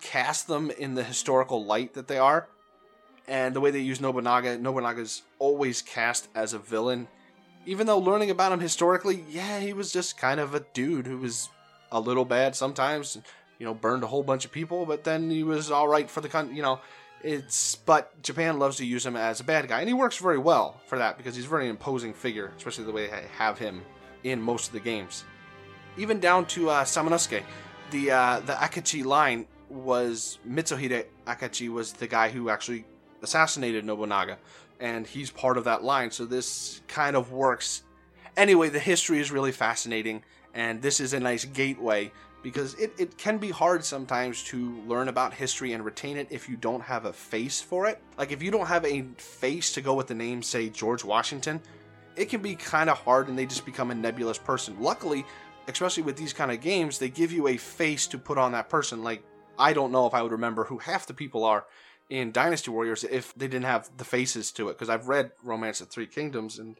cast 0.01 0.47
them 0.47 0.71
in 0.71 0.95
the 0.95 1.03
historical 1.03 1.65
light 1.65 1.93
that 1.93 2.07
they 2.07 2.17
are. 2.17 2.47
And 3.27 3.55
the 3.55 3.61
way 3.61 3.69
they 3.69 3.79
use 3.79 4.01
Nobunaga, 4.01 4.57
Nobunaga's 4.57 5.21
always 5.37 5.81
cast 5.81 6.29
as 6.33 6.53
a 6.53 6.59
villain. 6.59 7.07
Even 7.65 7.85
though 7.85 7.99
learning 7.99 8.31
about 8.31 8.51
him 8.51 8.59
historically, 8.59 9.23
yeah, 9.29 9.59
he 9.59 9.73
was 9.73 9.91
just 9.91 10.17
kind 10.17 10.39
of 10.39 10.55
a 10.55 10.65
dude 10.73 11.05
who 11.05 11.17
was 11.17 11.49
a 11.91 11.99
little 11.99 12.25
bad 12.25 12.55
sometimes, 12.55 13.19
you 13.59 13.65
know, 13.65 13.73
burned 13.73 14.03
a 14.03 14.07
whole 14.07 14.23
bunch 14.23 14.45
of 14.45 14.51
people, 14.51 14.85
but 14.85 15.03
then 15.03 15.29
he 15.29 15.43
was 15.43 15.69
all 15.69 15.87
right 15.87 16.09
for 16.09 16.21
the 16.21 16.29
country, 16.29 16.55
you 16.55 16.63
know. 16.63 16.79
It's 17.21 17.75
but 17.75 18.21
Japan 18.21 18.59
loves 18.59 18.77
to 18.77 18.85
use 18.85 19.05
him 19.05 19.15
as 19.15 19.39
a 19.39 19.43
bad 19.43 19.67
guy, 19.67 19.79
and 19.79 19.87
he 19.89 19.93
works 19.93 20.17
very 20.17 20.37
well 20.37 20.79
for 20.87 20.97
that 20.97 21.17
because 21.17 21.35
he's 21.35 21.45
a 21.45 21.49
very 21.49 21.67
imposing 21.67 22.13
figure, 22.13 22.53
especially 22.55 22.85
the 22.85 22.91
way 22.91 23.07
they 23.07 23.25
have 23.37 23.57
him 23.57 23.83
in 24.23 24.41
most 24.41 24.67
of 24.67 24.73
the 24.73 24.79
games. 24.79 25.25
Even 25.97 26.19
down 26.19 26.45
to 26.45 26.69
uh, 26.69 26.83
Samanosuke, 26.85 27.43
the 27.91 28.11
uh, 28.11 28.39
the 28.41 28.53
Akechi 28.53 29.03
line 29.03 29.47
was 29.69 30.39
Mitsuhide 30.47 31.05
Akechi 31.27 31.69
was 31.69 31.93
the 31.93 32.07
guy 32.07 32.29
who 32.29 32.49
actually 32.49 32.85
assassinated 33.21 33.83
Nobunaga, 33.83 34.37
and 34.79 35.05
he's 35.05 35.29
part 35.29 35.57
of 35.57 35.65
that 35.65 35.83
line. 35.83 36.11
So 36.11 36.25
this 36.25 36.81
kind 36.87 37.15
of 37.15 37.31
works. 37.31 37.83
Anyway, 38.37 38.69
the 38.69 38.79
history 38.79 39.19
is 39.19 39.29
really 39.29 39.51
fascinating, 39.51 40.23
and 40.53 40.81
this 40.81 41.01
is 41.01 41.13
a 41.13 41.19
nice 41.19 41.43
gateway 41.43 42.11
because 42.41 42.73
it, 42.75 42.93
it 42.97 43.17
can 43.17 43.37
be 43.37 43.49
hard 43.49 43.83
sometimes 43.83 44.43
to 44.43 44.81
learn 44.87 45.07
about 45.07 45.33
history 45.33 45.73
and 45.73 45.83
retain 45.83 46.17
it 46.17 46.27
if 46.29 46.47
you 46.47 46.55
don't 46.55 46.81
have 46.81 47.05
a 47.05 47.13
face 47.13 47.61
for 47.61 47.87
it. 47.87 48.01
Like 48.17 48.31
if 48.31 48.41
you 48.41 48.51
don't 48.51 48.67
have 48.67 48.85
a 48.85 49.03
face 49.17 49.73
to 49.73 49.81
go 49.81 49.93
with 49.93 50.07
the 50.07 50.15
name, 50.15 50.41
say 50.41 50.69
George 50.69 51.03
Washington, 51.03 51.61
it 52.15 52.29
can 52.29 52.41
be 52.41 52.55
kind 52.55 52.89
of 52.89 52.97
hard 52.97 53.27
and 53.27 53.37
they 53.37 53.45
just 53.45 53.65
become 53.65 53.91
a 53.91 53.95
nebulous 53.95 54.37
person. 54.37 54.75
Luckily, 54.79 55.25
especially 55.67 56.03
with 56.03 56.17
these 56.17 56.33
kind 56.33 56.51
of 56.51 56.61
games, 56.61 56.97
they 56.97 57.09
give 57.09 57.31
you 57.31 57.47
a 57.47 57.57
face 57.57 58.07
to 58.07 58.17
put 58.17 58.37
on 58.37 58.53
that 58.53 58.69
person. 58.69 59.03
Like, 59.03 59.23
I 59.57 59.73
don't 59.73 59.91
know 59.91 60.07
if 60.07 60.13
I 60.13 60.21
would 60.21 60.31
remember 60.31 60.63
who 60.63 60.77
half 60.77 61.05
the 61.05 61.13
people 61.13 61.43
are 61.43 61.65
in 62.09 62.31
Dynasty 62.31 62.71
Warriors 62.71 63.03
if 63.03 63.33
they 63.35 63.47
didn't 63.47 63.65
have 63.65 63.89
the 63.97 64.05
faces 64.05 64.51
to 64.53 64.69
it, 64.69 64.73
because 64.73 64.89
I've 64.89 65.07
read 65.07 65.31
Romance 65.43 65.79
of 65.79 65.89
Three 65.89 66.07
Kingdoms 66.07 66.57
and 66.57 66.79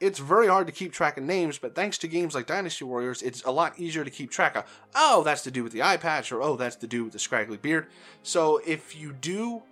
it's 0.00 0.18
very 0.18 0.46
hard 0.46 0.66
to 0.66 0.72
keep 0.72 0.92
track 0.92 1.16
of 1.16 1.24
names, 1.24 1.58
but 1.58 1.74
thanks 1.74 1.96
to 1.98 2.08
games 2.08 2.34
like 2.34 2.46
Dynasty 2.46 2.84
Warriors, 2.84 3.22
it's 3.22 3.42
a 3.44 3.50
lot 3.50 3.78
easier 3.78 4.04
to 4.04 4.10
keep 4.10 4.30
track 4.30 4.56
of. 4.56 4.64
Oh, 4.94 5.22
that's 5.22 5.42
the 5.42 5.50
dude 5.50 5.64
with 5.64 5.72
the 5.72 5.82
eye 5.82 5.96
patch, 5.96 6.30
or 6.32 6.42
oh, 6.42 6.56
that's 6.56 6.76
the 6.76 6.86
dude 6.86 7.04
with 7.04 7.12
the 7.14 7.18
scraggly 7.18 7.56
beard. 7.56 7.86
So 8.22 8.60
if 8.66 8.94
you 8.94 9.12
do 9.12 9.62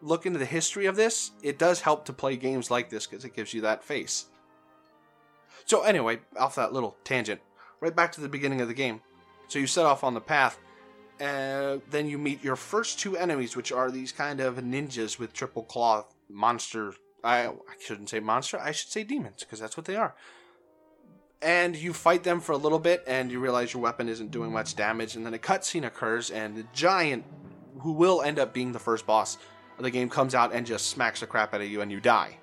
look 0.00 0.24
into 0.24 0.38
the 0.38 0.46
history 0.46 0.86
of 0.86 0.96
this, 0.96 1.32
it 1.42 1.58
does 1.58 1.80
help 1.80 2.06
to 2.06 2.12
play 2.12 2.36
games 2.36 2.70
like 2.70 2.88
this 2.88 3.06
because 3.06 3.24
it 3.24 3.34
gives 3.34 3.52
you 3.52 3.60
that 3.62 3.84
face. 3.84 4.26
So 5.66 5.82
anyway, 5.82 6.20
off 6.38 6.54
that 6.54 6.72
little 6.72 6.96
tangent, 7.04 7.40
right 7.80 7.94
back 7.94 8.12
to 8.12 8.20
the 8.20 8.28
beginning 8.28 8.60
of 8.60 8.68
the 8.68 8.74
game. 8.74 9.00
So 9.48 9.58
you 9.58 9.66
set 9.66 9.84
off 9.84 10.04
on 10.04 10.14
the 10.14 10.20
path, 10.20 10.58
and 11.20 11.82
then 11.90 12.08
you 12.08 12.18
meet 12.18 12.42
your 12.42 12.56
first 12.56 12.98
two 12.98 13.16
enemies, 13.16 13.56
which 13.56 13.72
are 13.72 13.90
these 13.90 14.12
kind 14.12 14.40
of 14.40 14.56
ninjas 14.56 15.18
with 15.18 15.34
triple 15.34 15.64
claw 15.64 16.06
monster 16.30 16.94
I, 17.26 17.48
I 17.48 17.52
shouldn't 17.80 18.08
say 18.08 18.20
monster, 18.20 18.58
I 18.58 18.72
should 18.72 18.88
say 18.88 19.02
demons, 19.02 19.40
because 19.40 19.58
that's 19.58 19.76
what 19.76 19.86
they 19.86 19.96
are. 19.96 20.14
And 21.42 21.76
you 21.76 21.92
fight 21.92 22.22
them 22.22 22.40
for 22.40 22.52
a 22.52 22.56
little 22.56 22.78
bit, 22.78 23.04
and 23.06 23.30
you 23.30 23.40
realize 23.40 23.74
your 23.74 23.82
weapon 23.82 24.08
isn't 24.08 24.30
doing 24.30 24.52
much 24.52 24.76
damage, 24.76 25.16
and 25.16 25.26
then 25.26 25.34
a 25.34 25.38
cutscene 25.38 25.86
occurs, 25.86 26.30
and 26.30 26.56
the 26.56 26.64
giant, 26.72 27.24
who 27.80 27.92
will 27.92 28.22
end 28.22 28.38
up 28.38 28.54
being 28.54 28.72
the 28.72 28.78
first 28.78 29.06
boss 29.06 29.36
of 29.76 29.84
the 29.84 29.90
game, 29.90 30.08
comes 30.08 30.34
out 30.34 30.54
and 30.54 30.64
just 30.64 30.86
smacks 30.86 31.20
the 31.20 31.26
crap 31.26 31.52
out 31.52 31.60
of 31.60 31.68
you, 31.68 31.82
and 31.82 31.92
you 31.92 32.00
die. 32.00 32.38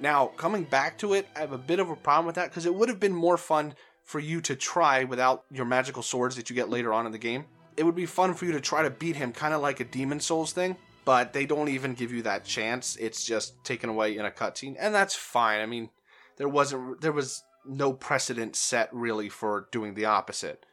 Now, 0.00 0.26
coming 0.36 0.64
back 0.64 0.98
to 0.98 1.14
it, 1.14 1.28
I 1.36 1.40
have 1.40 1.52
a 1.52 1.58
bit 1.58 1.78
of 1.78 1.90
a 1.90 1.96
problem 1.96 2.26
with 2.26 2.34
that, 2.34 2.50
because 2.50 2.66
it 2.66 2.74
would 2.74 2.88
have 2.88 2.98
been 2.98 3.14
more 3.14 3.36
fun 3.36 3.74
for 4.04 4.18
you 4.18 4.40
to 4.40 4.56
try 4.56 5.04
without 5.04 5.44
your 5.52 5.66
magical 5.66 6.02
swords 6.02 6.34
that 6.36 6.48
you 6.48 6.56
get 6.56 6.70
later 6.70 6.92
on 6.92 7.04
in 7.04 7.12
the 7.12 7.18
game. 7.18 7.44
It 7.76 7.84
would 7.84 7.94
be 7.94 8.06
fun 8.06 8.34
for 8.34 8.46
you 8.46 8.52
to 8.52 8.60
try 8.60 8.82
to 8.82 8.90
beat 8.90 9.16
him, 9.16 9.32
kind 9.32 9.54
of 9.54 9.60
like 9.60 9.80
a 9.80 9.84
Demon 9.84 10.18
Souls 10.18 10.52
thing, 10.52 10.76
but 11.08 11.32
they 11.32 11.46
don't 11.46 11.70
even 11.70 11.94
give 11.94 12.12
you 12.12 12.20
that 12.20 12.44
chance. 12.44 12.94
It's 12.96 13.24
just 13.24 13.64
taken 13.64 13.88
away 13.88 14.18
in 14.18 14.26
a 14.26 14.30
cutscene, 14.30 14.76
and 14.78 14.94
that's 14.94 15.14
fine. 15.14 15.62
I 15.62 15.64
mean, 15.64 15.88
there 16.36 16.50
wasn't 16.50 17.00
there 17.00 17.12
was 17.12 17.44
no 17.64 17.94
precedent 17.94 18.56
set 18.56 18.90
really 18.92 19.30
for 19.30 19.68
doing 19.72 19.94
the 19.94 20.04
opposite. 20.04 20.66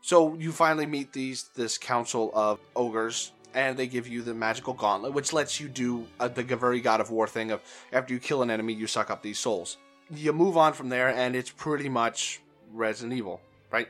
So 0.00 0.32
you 0.32 0.50
finally 0.50 0.86
meet 0.86 1.12
these 1.12 1.50
this 1.56 1.76
council 1.76 2.30
of 2.32 2.58
ogres, 2.74 3.32
and 3.52 3.76
they 3.76 3.86
give 3.86 4.08
you 4.08 4.22
the 4.22 4.32
magical 4.32 4.72
gauntlet, 4.72 5.12
which 5.12 5.34
lets 5.34 5.60
you 5.60 5.68
do 5.68 6.06
the 6.18 6.42
very 6.42 6.80
God 6.80 7.02
of 7.02 7.10
War 7.10 7.26
thing 7.26 7.50
of 7.50 7.60
after 7.92 8.14
you 8.14 8.18
kill 8.18 8.40
an 8.40 8.50
enemy, 8.50 8.72
you 8.72 8.86
suck 8.86 9.10
up 9.10 9.20
these 9.20 9.38
souls. 9.38 9.76
You 10.10 10.32
move 10.32 10.56
on 10.56 10.72
from 10.72 10.88
there, 10.88 11.10
and 11.10 11.36
it's 11.36 11.50
pretty 11.50 11.90
much 11.90 12.40
Resident 12.72 13.12
Evil, 13.12 13.42
right? 13.70 13.88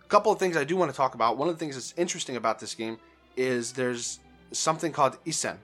A 0.00 0.08
couple 0.08 0.30
of 0.30 0.38
things 0.38 0.56
I 0.56 0.62
do 0.62 0.76
want 0.76 0.92
to 0.92 0.96
talk 0.96 1.16
about. 1.16 1.38
One 1.38 1.48
of 1.48 1.56
the 1.56 1.58
things 1.58 1.74
that's 1.74 1.92
interesting 1.96 2.36
about 2.36 2.60
this 2.60 2.76
game 2.76 2.98
is 3.36 3.72
there's 3.72 4.20
something 4.52 4.92
called 4.92 5.22
Isen. 5.24 5.56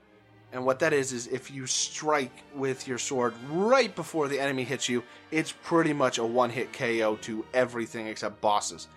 And 0.52 0.64
what 0.64 0.78
that 0.78 0.92
is, 0.92 1.12
is 1.12 1.26
if 1.26 1.50
you 1.50 1.66
strike 1.66 2.32
with 2.54 2.86
your 2.88 2.98
sword 2.98 3.34
right 3.50 3.94
before 3.94 4.28
the 4.28 4.40
enemy 4.40 4.64
hits 4.64 4.88
you, 4.88 5.02
it's 5.30 5.52
pretty 5.52 5.92
much 5.92 6.18
a 6.18 6.24
one 6.24 6.50
hit 6.50 6.72
KO 6.72 7.16
to 7.22 7.44
everything 7.52 8.06
except 8.06 8.40
bosses. 8.40 8.88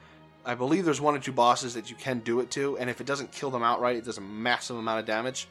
I 0.45 0.55
believe 0.55 0.85
there's 0.85 1.01
one 1.01 1.15
or 1.15 1.19
two 1.19 1.31
bosses 1.31 1.73
that 1.73 1.89
you 1.89 1.95
can 1.95 2.19
do 2.19 2.39
it 2.39 2.49
to, 2.51 2.77
and 2.77 2.89
if 2.89 3.01
it 3.01 3.07
doesn't 3.07 3.31
kill 3.31 3.51
them 3.51 3.63
outright, 3.63 3.97
it 3.97 4.05
does 4.05 4.17
a 4.17 4.21
massive 4.21 4.77
amount 4.77 4.99
of 4.99 5.05
damage. 5.05 5.47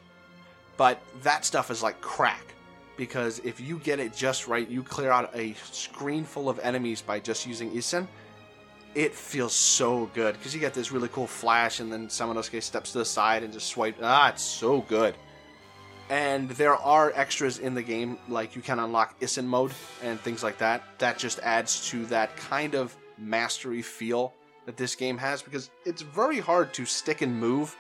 But 0.77 1.03
that 1.23 1.45
stuff 1.45 1.71
is 1.71 1.83
like 1.83 2.01
crack, 2.01 2.55
because 2.97 3.41
if 3.41 3.61
you 3.61 3.79
get 3.81 4.01
it 4.01 4.15
just 4.15 4.49
right, 4.49 4.69
you 4.69 4.83
clear 4.83 5.11
out 5.11 5.31
a 5.35 5.55
screen 5.71 6.25
full 6.25 6.49
of 6.49 6.59
enemies 6.61 7.03
by 7.03 7.21
just 7.21 7.47
using 7.47 7.71
Isen 7.73 8.07
it 8.95 9.15
feels 9.15 9.53
so 9.53 10.11
good 10.15 10.35
because 10.35 10.55
you 10.55 10.61
get 10.61 10.75
this 10.75 10.91
really 10.91 11.09
cool 11.09 11.27
flash, 11.27 11.81
and 11.81 11.93
then 11.93 12.09
Samanosuke 12.09 12.63
steps 12.63 12.93
to 12.93 12.99
the 12.99 13.05
side 13.05 13.43
and 13.43 13.53
just 13.53 13.69
swipe. 13.69 13.97
Ah, 14.03 14.31
it's 14.31 14.43
so 14.43 14.81
good. 14.83 15.15
And 16.11 16.49
there 16.51 16.75
are 16.75 17.13
extras 17.15 17.59
in 17.59 17.75
the 17.75 17.83
game, 17.83 18.19
like 18.29 18.57
you 18.57 18.63
can 18.63 18.79
unlock 18.79 19.21
Isen 19.21 19.45
mode 19.45 19.73
and 20.03 20.19
things 20.19 20.43
like 20.43 20.59
that. 20.59 20.83
That 20.99 21.19
just 21.19 21.39
adds 21.41 21.89
to 21.91 22.07
that 22.07 22.37
kind 22.37 22.75
of 22.75 22.97
mastery 23.19 23.83
feel 23.83 24.33
that 24.65 24.77
this 24.77 24.95
game 24.95 25.19
has 25.19 25.43
because 25.43 25.71
it's 25.85 26.03
very 26.03 26.41
hard 26.41 26.73
to 26.75 26.87
stick 26.87 27.21
and 27.21 27.39
move 27.39 27.77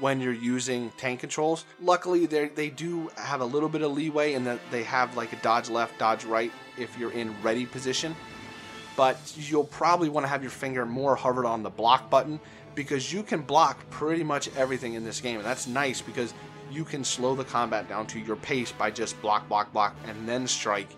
when 0.00 0.20
you're 0.20 0.32
using 0.32 0.90
tank 0.96 1.20
controls. 1.20 1.64
Luckily, 1.80 2.26
they 2.26 2.70
do 2.70 3.10
have 3.16 3.40
a 3.40 3.44
little 3.44 3.68
bit 3.68 3.82
of 3.82 3.92
leeway 3.92 4.34
in 4.34 4.44
that 4.44 4.60
they 4.70 4.82
have 4.82 5.16
like 5.16 5.32
a 5.32 5.36
dodge 5.36 5.68
left, 5.68 5.98
dodge 5.98 6.24
right 6.24 6.52
if 6.76 6.96
you're 6.98 7.12
in 7.12 7.34
ready 7.42 7.64
position 7.66 8.14
but 8.98 9.16
you'll 9.36 9.62
probably 9.62 10.08
want 10.08 10.24
to 10.24 10.28
have 10.28 10.42
your 10.42 10.50
finger 10.50 10.84
more 10.84 11.14
hovered 11.14 11.46
on 11.46 11.62
the 11.62 11.70
block 11.70 12.10
button 12.10 12.40
because 12.74 13.12
you 13.12 13.22
can 13.22 13.40
block 13.42 13.88
pretty 13.90 14.24
much 14.24 14.50
everything 14.56 14.94
in 14.94 15.04
this 15.04 15.20
game. 15.20 15.36
And 15.36 15.46
that's 15.46 15.68
nice 15.68 16.00
because 16.00 16.34
you 16.68 16.84
can 16.84 17.04
slow 17.04 17.36
the 17.36 17.44
combat 17.44 17.88
down 17.88 18.08
to 18.08 18.18
your 18.18 18.34
pace 18.34 18.72
by 18.72 18.90
just 18.90 19.20
block, 19.22 19.48
block, 19.48 19.72
block, 19.72 19.94
and 20.08 20.28
then 20.28 20.48
strike 20.48 20.88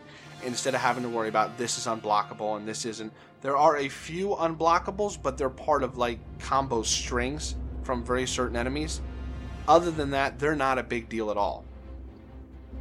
instead 0.47 0.75
of 0.75 0.81
having 0.81 1.03
to 1.03 1.11
worry 1.11 1.29
about 1.29 1.59
this 1.59 1.77
is 1.77 1.85
unblockable 1.85 2.57
and 2.57 2.67
this 2.67 2.87
isn't. 2.87 3.13
There 3.43 3.59
are 3.59 3.77
a 3.77 3.91
few 3.91 4.29
unblockables, 4.29 5.23
but 5.23 5.37
they're 5.37 5.51
part 5.51 5.83
of 5.83 5.99
like 5.99 6.21
combo 6.39 6.81
strings 6.81 7.55
from 7.83 8.03
very 8.03 8.27
certain 8.27 8.57
enemies. 8.57 9.03
Other 9.69 9.91
than 9.91 10.13
that, 10.13 10.39
they're 10.39 10.57
not 10.57 10.79
a 10.79 10.83
big 10.83 11.11
deal 11.11 11.31
at 11.31 11.37
all. 11.37 11.67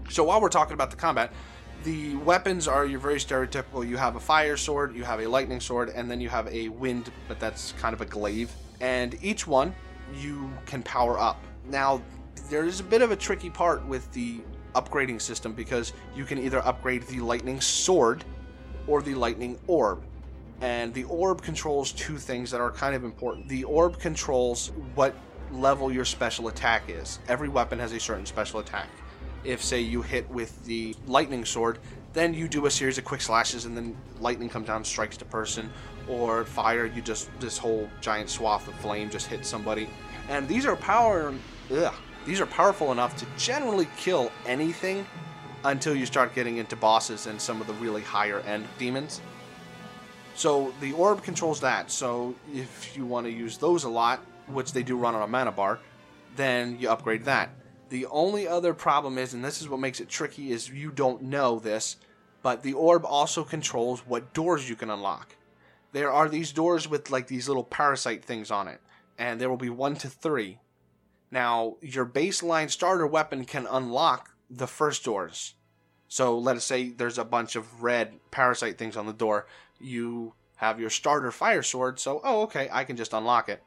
So 0.10 0.24
while 0.24 0.40
we're 0.40 0.48
talking 0.48 0.76
about 0.76 0.92
the 0.92 0.98
combat, 0.98 1.34
the 1.84 2.16
weapons 2.18 2.68
are 2.68 2.86
your 2.86 3.00
very 3.00 3.20
stereotypical. 3.20 3.88
You 3.88 3.98
have 3.98 4.16
a 4.16 4.20
fire 4.20 4.58
sword, 4.58 4.96
you 4.96 5.04
have 5.04 5.20
a 5.20 5.28
lightning 5.28 5.60
sword, 5.60 5.90
and 5.90 6.10
then 6.10 6.20
you 6.20 6.30
have 6.30 6.48
a 6.48 6.70
wind, 6.70 7.12
but 7.28 7.40
that's 7.40 7.74
kind 7.74 7.94
of 7.94 8.02
a 8.02 8.06
glaive. 8.06 8.52
And 8.82 9.18
each 9.22 9.48
one 9.48 9.74
you 10.16 10.52
can 10.66 10.84
power 10.84 11.20
up. 11.20 11.42
Now, 11.66 12.02
there 12.50 12.66
is 12.66 12.80
a 12.80 12.84
bit 12.84 13.02
of 13.02 13.12
a 13.12 13.16
tricky 13.16 13.50
part 13.50 13.86
with 13.86 14.12
the 14.12 14.42
upgrading 14.76 15.22
system 15.22 15.54
because 15.54 15.94
you 16.16 16.26
can 16.26 16.38
either 16.38 16.66
upgrade 16.66 17.04
the 17.04 17.20
lightning 17.20 17.62
sword 17.62 18.24
or 18.88 19.02
the 19.02 19.16
lightning 19.16 19.58
orb. 19.68 20.04
And 20.62 20.94
the 20.94 21.06
orb 21.06 21.42
controls 21.42 21.94
two 21.94 22.18
things 22.18 22.52
that 22.52 22.60
are 22.60 22.72
kind 22.72 22.96
of 22.96 23.04
important. 23.04 23.48
The 23.48 23.64
orb 23.64 24.00
controls 24.00 24.72
what 24.96 25.16
level 25.52 25.92
your 25.92 26.06
special 26.06 26.50
attack 26.50 26.84
is. 26.90 27.20
Every 27.28 27.48
weapon 27.48 27.80
has 27.80 27.94
a 27.94 28.00
certain 28.00 28.26
special 28.26 28.60
attack 28.60 28.88
if 29.44 29.64
say 29.64 29.80
you 29.80 30.02
hit 30.02 30.30
with 30.30 30.66
the 30.66 30.96
lightning 31.08 31.46
sword 31.46 31.80
then 32.14 32.34
you 32.34 32.48
do 32.48 32.66
a 32.66 32.72
series 32.72 32.98
of 32.98 33.06
quick 33.06 33.22
slashes 33.22 33.66
and 33.66 33.78
then 33.78 33.96
lightning 34.20 34.50
comes 34.50 34.68
down 34.68 34.84
strikes 34.84 35.18
the 35.18 35.26
person 35.26 35.70
or 36.08 36.44
fire 36.46 36.86
you 36.86 37.02
just 37.02 37.30
this 37.40 37.58
whole 37.58 37.88
giant 38.02 38.30
swath 38.30 38.68
of 38.68 38.74
flame 38.76 39.10
just 39.10 39.28
hits 39.28 39.48
somebody. 39.48 39.88
And 40.28 40.48
these 40.48 40.66
are 40.66 40.76
power 40.76 41.34
ugh, 41.72 41.94
these 42.26 42.42
are 42.42 42.46
powerful 42.48 42.92
enough 42.92 43.16
to 43.18 43.26
generally 43.38 43.88
kill 43.98 44.32
anything 44.46 45.06
until 45.66 45.94
you 45.94 46.06
start 46.06 46.34
getting 46.34 46.58
into 46.58 46.76
bosses 46.76 47.28
and 47.28 47.40
some 47.40 47.62
of 47.62 47.68
the 47.68 47.74
really 47.74 48.02
higher 48.02 48.40
end 48.42 48.66
demons. 48.78 49.22
So 50.36 50.74
the 50.80 50.94
orb 50.94 51.22
controls 51.22 51.60
that. 51.62 51.92
So 51.92 52.34
if 52.54 52.96
you 52.96 53.06
want 53.06 53.28
to 53.28 53.32
use 53.32 53.58
those 53.58 53.84
a 53.84 53.90
lot 53.90 54.20
which 54.48 54.74
they 54.74 54.82
do 54.82 54.98
run 54.98 55.14
on 55.14 55.22
a 55.22 55.28
mana 55.28 55.52
bar 55.52 55.80
then 56.36 56.78
you 56.80 56.90
upgrade 56.90 57.26
that 57.26 57.50
the 57.90 58.06
only 58.08 58.48
other 58.48 58.74
problem 58.74 59.18
is, 59.18 59.34
and 59.34 59.44
this 59.44 59.62
is 59.62 59.70
what 59.70 59.80
makes 59.80 60.00
it 60.00 60.10
tricky, 60.10 60.52
is 60.52 60.70
you 60.70 60.92
don't 60.92 61.24
know 61.24 61.60
this, 61.60 61.98
but 62.42 62.64
the 62.64 62.74
orb 62.74 63.06
also 63.06 63.44
controls 63.44 64.06
what 64.06 64.34
doors 64.34 64.70
you 64.70 64.76
can 64.76 64.90
unlock. 64.90 65.36
There 65.92 66.12
are 66.12 66.30
these 66.30 66.52
doors 66.52 66.88
with 66.88 67.10
like 67.10 67.28
these 67.28 67.48
little 67.48 67.64
parasite 67.64 68.24
things 68.24 68.52
on 68.52 68.68
it, 68.68 68.80
and 69.18 69.40
there 69.40 69.50
will 69.50 69.58
be 69.58 69.70
one 69.70 69.96
to 69.98 70.10
three. 70.10 70.60
Now, 71.32 71.78
your 71.82 72.06
baseline 72.06 72.70
starter 72.70 73.06
weapon 73.06 73.46
can 73.46 73.68
unlock 73.70 74.32
the 74.50 74.68
first 74.68 75.04
doors. 75.04 75.56
So 76.08 76.38
let 76.38 76.58
us 76.58 76.66
say 76.66 76.90
there's 76.90 77.20
a 77.20 77.24
bunch 77.24 77.56
of 77.56 77.84
red 77.84 78.20
parasite 78.32 78.78
things 78.78 78.98
on 78.98 79.06
the 79.06 79.14
door. 79.14 79.46
You 79.80 80.34
have 80.58 80.80
your 80.80 80.90
starter 80.90 81.32
fire 81.32 81.64
sword, 81.64 82.00
so 82.00 82.20
oh 82.24 82.42
okay, 82.44 82.68
I 82.72 82.84
can 82.84 82.98
just 82.98 83.14
unlock 83.14 83.48
it. 83.48 83.62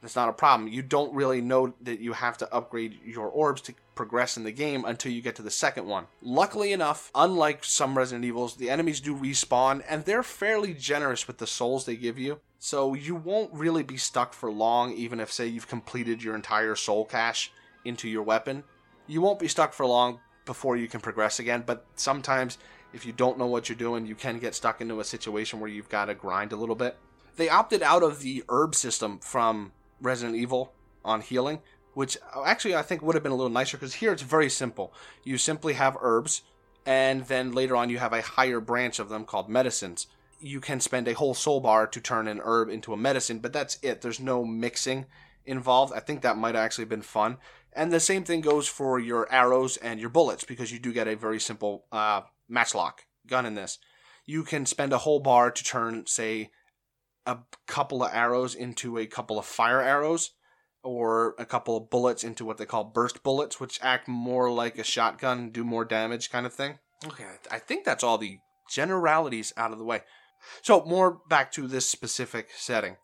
That's 0.00 0.16
not 0.16 0.28
a 0.28 0.32
problem. 0.32 0.68
You 0.68 0.82
don't 0.82 1.14
really 1.14 1.40
know 1.40 1.74
that 1.82 2.00
you 2.00 2.14
have 2.14 2.38
to 2.38 2.54
upgrade 2.54 3.00
your 3.04 3.28
orbs 3.28 3.60
to 3.62 3.74
progress 3.94 4.36
in 4.36 4.44
the 4.44 4.52
game 4.52 4.84
until 4.86 5.12
you 5.12 5.20
get 5.20 5.36
to 5.36 5.42
the 5.42 5.50
second 5.50 5.86
one. 5.86 6.06
Luckily 6.22 6.72
enough, 6.72 7.10
unlike 7.14 7.64
some 7.64 7.98
Resident 7.98 8.24
Evils, 8.24 8.56
the 8.56 8.70
enemies 8.70 9.00
do 9.00 9.14
respawn 9.14 9.82
and 9.88 10.04
they're 10.04 10.22
fairly 10.22 10.72
generous 10.72 11.26
with 11.26 11.36
the 11.36 11.46
souls 11.46 11.84
they 11.84 11.96
give 11.96 12.18
you. 12.18 12.40
So 12.58 12.94
you 12.94 13.14
won't 13.14 13.52
really 13.52 13.82
be 13.82 13.98
stuck 13.98 14.32
for 14.32 14.50
long, 14.50 14.92
even 14.94 15.20
if, 15.20 15.30
say, 15.32 15.46
you've 15.46 15.68
completed 15.68 16.22
your 16.22 16.34
entire 16.34 16.76
soul 16.76 17.04
cache 17.04 17.52
into 17.84 18.08
your 18.08 18.22
weapon. 18.22 18.64
You 19.06 19.20
won't 19.20 19.38
be 19.38 19.48
stuck 19.48 19.72
for 19.72 19.86
long 19.86 20.20
before 20.46 20.76
you 20.76 20.88
can 20.88 21.00
progress 21.00 21.38
again, 21.38 21.62
but 21.66 21.84
sometimes 21.94 22.58
if 22.92 23.06
you 23.06 23.12
don't 23.12 23.38
know 23.38 23.46
what 23.46 23.68
you're 23.68 23.76
doing, 23.76 24.06
you 24.06 24.14
can 24.14 24.38
get 24.38 24.54
stuck 24.54 24.80
into 24.80 25.00
a 25.00 25.04
situation 25.04 25.60
where 25.60 25.70
you've 25.70 25.88
got 25.88 26.06
to 26.06 26.14
grind 26.14 26.52
a 26.52 26.56
little 26.56 26.74
bit. 26.74 26.96
They 27.36 27.48
opted 27.48 27.82
out 27.82 28.02
of 28.02 28.20
the 28.20 28.44
herb 28.48 28.74
system 28.74 29.18
from 29.20 29.72
Resident 30.00 30.36
Evil 30.36 30.72
on 31.04 31.20
healing, 31.20 31.60
which 31.94 32.16
actually 32.44 32.74
I 32.74 32.82
think 32.82 33.02
would 33.02 33.14
have 33.14 33.22
been 33.22 33.32
a 33.32 33.36
little 33.36 33.50
nicer 33.50 33.76
because 33.76 33.94
here 33.94 34.12
it's 34.12 34.22
very 34.22 34.50
simple. 34.50 34.92
You 35.24 35.38
simply 35.38 35.74
have 35.74 35.96
herbs 36.00 36.42
And 36.86 37.26
then 37.26 37.52
later 37.52 37.76
on, 37.76 37.90
you 37.90 37.98
have 37.98 38.12
a 38.12 38.22
higher 38.22 38.60
branch 38.60 38.98
of 38.98 39.08
them 39.08 39.24
called 39.24 39.48
medicines. 39.48 40.06
You 40.40 40.60
can 40.60 40.80
spend 40.80 41.08
a 41.08 41.14
whole 41.14 41.34
soul 41.34 41.60
bar 41.60 41.86
to 41.86 42.00
turn 42.00 42.26
an 42.26 42.40
herb 42.42 42.68
into 42.68 42.92
a 42.92 42.96
medicine, 42.96 43.40
but 43.40 43.52
that's 43.52 43.78
it. 43.82 44.00
There's 44.00 44.20
no 44.20 44.44
mixing 44.44 45.06
involved. 45.44 45.92
I 45.94 46.00
think 46.00 46.22
that 46.22 46.38
might 46.38 46.54
have 46.54 46.64
actually 46.64 46.86
been 46.86 47.02
fun. 47.02 47.36
And 47.72 47.92
the 47.92 48.00
same 48.00 48.24
thing 48.24 48.40
goes 48.40 48.66
for 48.66 48.98
your 48.98 49.30
arrows 49.32 49.76
and 49.76 50.00
your 50.00 50.08
bullets 50.08 50.44
because 50.44 50.72
you 50.72 50.78
do 50.78 50.92
get 50.92 51.06
a 51.06 51.14
very 51.14 51.38
simple 51.38 51.84
uh, 51.92 52.22
matchlock 52.48 53.04
gun 53.26 53.46
in 53.46 53.54
this. 53.54 53.78
You 54.26 54.42
can 54.42 54.66
spend 54.66 54.92
a 54.92 54.98
whole 54.98 55.20
bar 55.20 55.50
to 55.50 55.64
turn, 55.64 56.06
say, 56.06 56.50
a 57.30 57.44
couple 57.66 58.02
of 58.02 58.10
arrows 58.12 58.54
into 58.54 58.98
a 58.98 59.06
couple 59.06 59.38
of 59.38 59.46
fire 59.46 59.80
arrows 59.80 60.32
or 60.82 61.34
a 61.38 61.46
couple 61.46 61.76
of 61.76 61.88
bullets 61.88 62.24
into 62.24 62.44
what 62.44 62.58
they 62.58 62.66
call 62.66 62.84
burst 62.84 63.22
bullets, 63.22 63.60
which 63.60 63.78
act 63.82 64.08
more 64.08 64.50
like 64.50 64.78
a 64.78 64.84
shotgun, 64.84 65.38
and 65.38 65.52
do 65.52 65.62
more 65.62 65.84
damage 65.84 66.30
kind 66.30 66.44
of 66.46 66.52
thing. 66.52 66.78
Okay, 67.06 67.24
I 67.50 67.58
think 67.58 67.84
that's 67.84 68.02
all 68.02 68.18
the 68.18 68.38
generalities 68.68 69.52
out 69.56 69.72
of 69.72 69.78
the 69.78 69.84
way. 69.84 70.00
So, 70.62 70.84
more 70.84 71.20
back 71.28 71.52
to 71.52 71.66
this 71.66 71.88
specific 71.88 72.48
setting. 72.56 72.96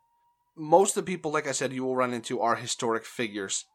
Most 0.56 0.96
of 0.96 1.04
the 1.04 1.12
people, 1.12 1.30
like 1.30 1.46
I 1.46 1.52
said, 1.52 1.72
you 1.72 1.84
will 1.84 1.96
run 1.96 2.14
into 2.14 2.40
are 2.40 2.56
historic 2.56 3.04
figures. 3.04 3.66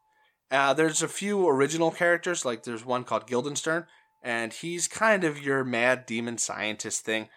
Uh, 0.50 0.74
there's 0.74 1.02
a 1.02 1.08
few 1.08 1.48
original 1.48 1.90
characters, 1.92 2.44
like 2.44 2.64
there's 2.64 2.84
one 2.84 3.04
called 3.04 3.28
Guildenstern, 3.28 3.86
and 4.22 4.52
he's 4.52 4.88
kind 4.88 5.24
of 5.24 5.40
your 5.40 5.64
mad 5.64 6.04
demon 6.06 6.38
scientist 6.38 7.04
thing. 7.04 7.28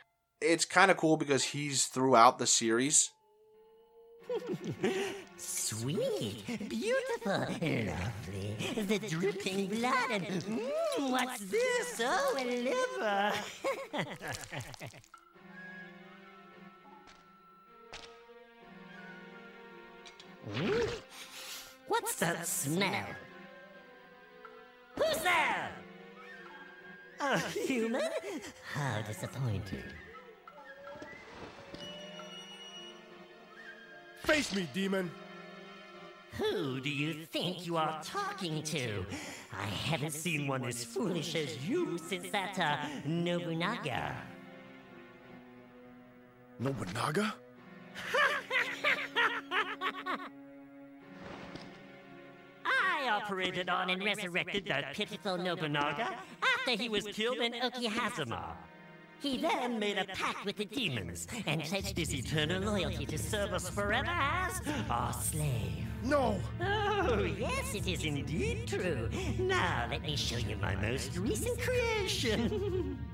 It's 0.47 0.65
kind 0.65 0.91
of 0.91 0.97
cool 0.97 1.17
because 1.17 1.43
he's 1.43 1.87
throughout 1.87 2.37
the 2.37 2.45
series. 2.45 3.09
Sweet, 5.37 6.43
beautiful, 6.69 7.31
lovely. 7.31 8.55
The 8.75 8.99
dripping 9.09 9.67
blood 9.67 10.11
and 10.11 10.25
mm, 10.25 11.11
what's 11.11 11.39
this? 11.39 12.01
Oh, 12.01 12.35
a 12.37 12.45
liver. 12.45 13.33
What's 21.87 22.15
that 22.15 22.45
smell? 22.45 23.05
Who's 24.95 25.17
there? 25.17 25.71
A 27.19 27.39
human? 27.39 28.01
How 28.73 29.01
disappointing. 29.01 29.83
Face 34.35 34.53
me, 34.53 34.67
demon! 34.73 35.09
Who 36.33 36.81
do 36.81 36.89
you 36.89 37.25
think 37.25 37.65
you 37.65 37.77
are 37.77 38.01
talking 38.03 38.61
to? 38.63 39.05
I 39.57 39.63
haven't 39.63 40.11
seen 40.11 40.45
one 40.45 40.65
as 40.65 40.83
foolish 40.83 41.35
as 41.35 41.65
you 41.65 41.97
since 41.97 42.29
that, 42.31 42.59
uh, 42.59 42.75
Nobunaga. 43.05 44.13
Nobunaga? 46.59 47.33
I 52.65 53.07
operated 53.09 53.69
on 53.69 53.89
and 53.89 54.03
resurrected 54.03 54.65
that 54.65 54.95
pitiful 54.95 55.37
Nobunaga 55.37 56.13
after 56.43 56.71
he 56.71 56.89
was 56.89 57.05
killed 57.05 57.37
in 57.37 57.53
Okehazama. 57.53 58.57
He 59.21 59.37
then 59.37 59.79
made 59.79 59.97
a 59.97 60.05
pact 60.05 60.45
with 60.45 60.57
the 60.57 60.65
demons 60.65 61.27
and 61.47 61.61
pledged 61.63 61.97
his 61.97 62.13
eternal 62.13 62.61
loyalty 62.61 63.05
to 63.07 63.17
serve 63.17 63.53
us 63.53 63.69
forever 63.69 64.11
as 64.11 64.61
our 64.89 65.13
slave. 65.13 65.85
No! 66.03 66.39
Oh, 66.61 67.23
yes, 67.23 67.73
it 67.73 67.87
is 67.87 68.03
indeed 68.05 68.67
true. 68.67 69.09
Now 69.39 69.87
let 69.89 70.03
me 70.03 70.15
show 70.15 70.37
you 70.37 70.55
my 70.57 70.75
most 70.75 71.17
recent 71.17 71.59
creation. 71.59 72.99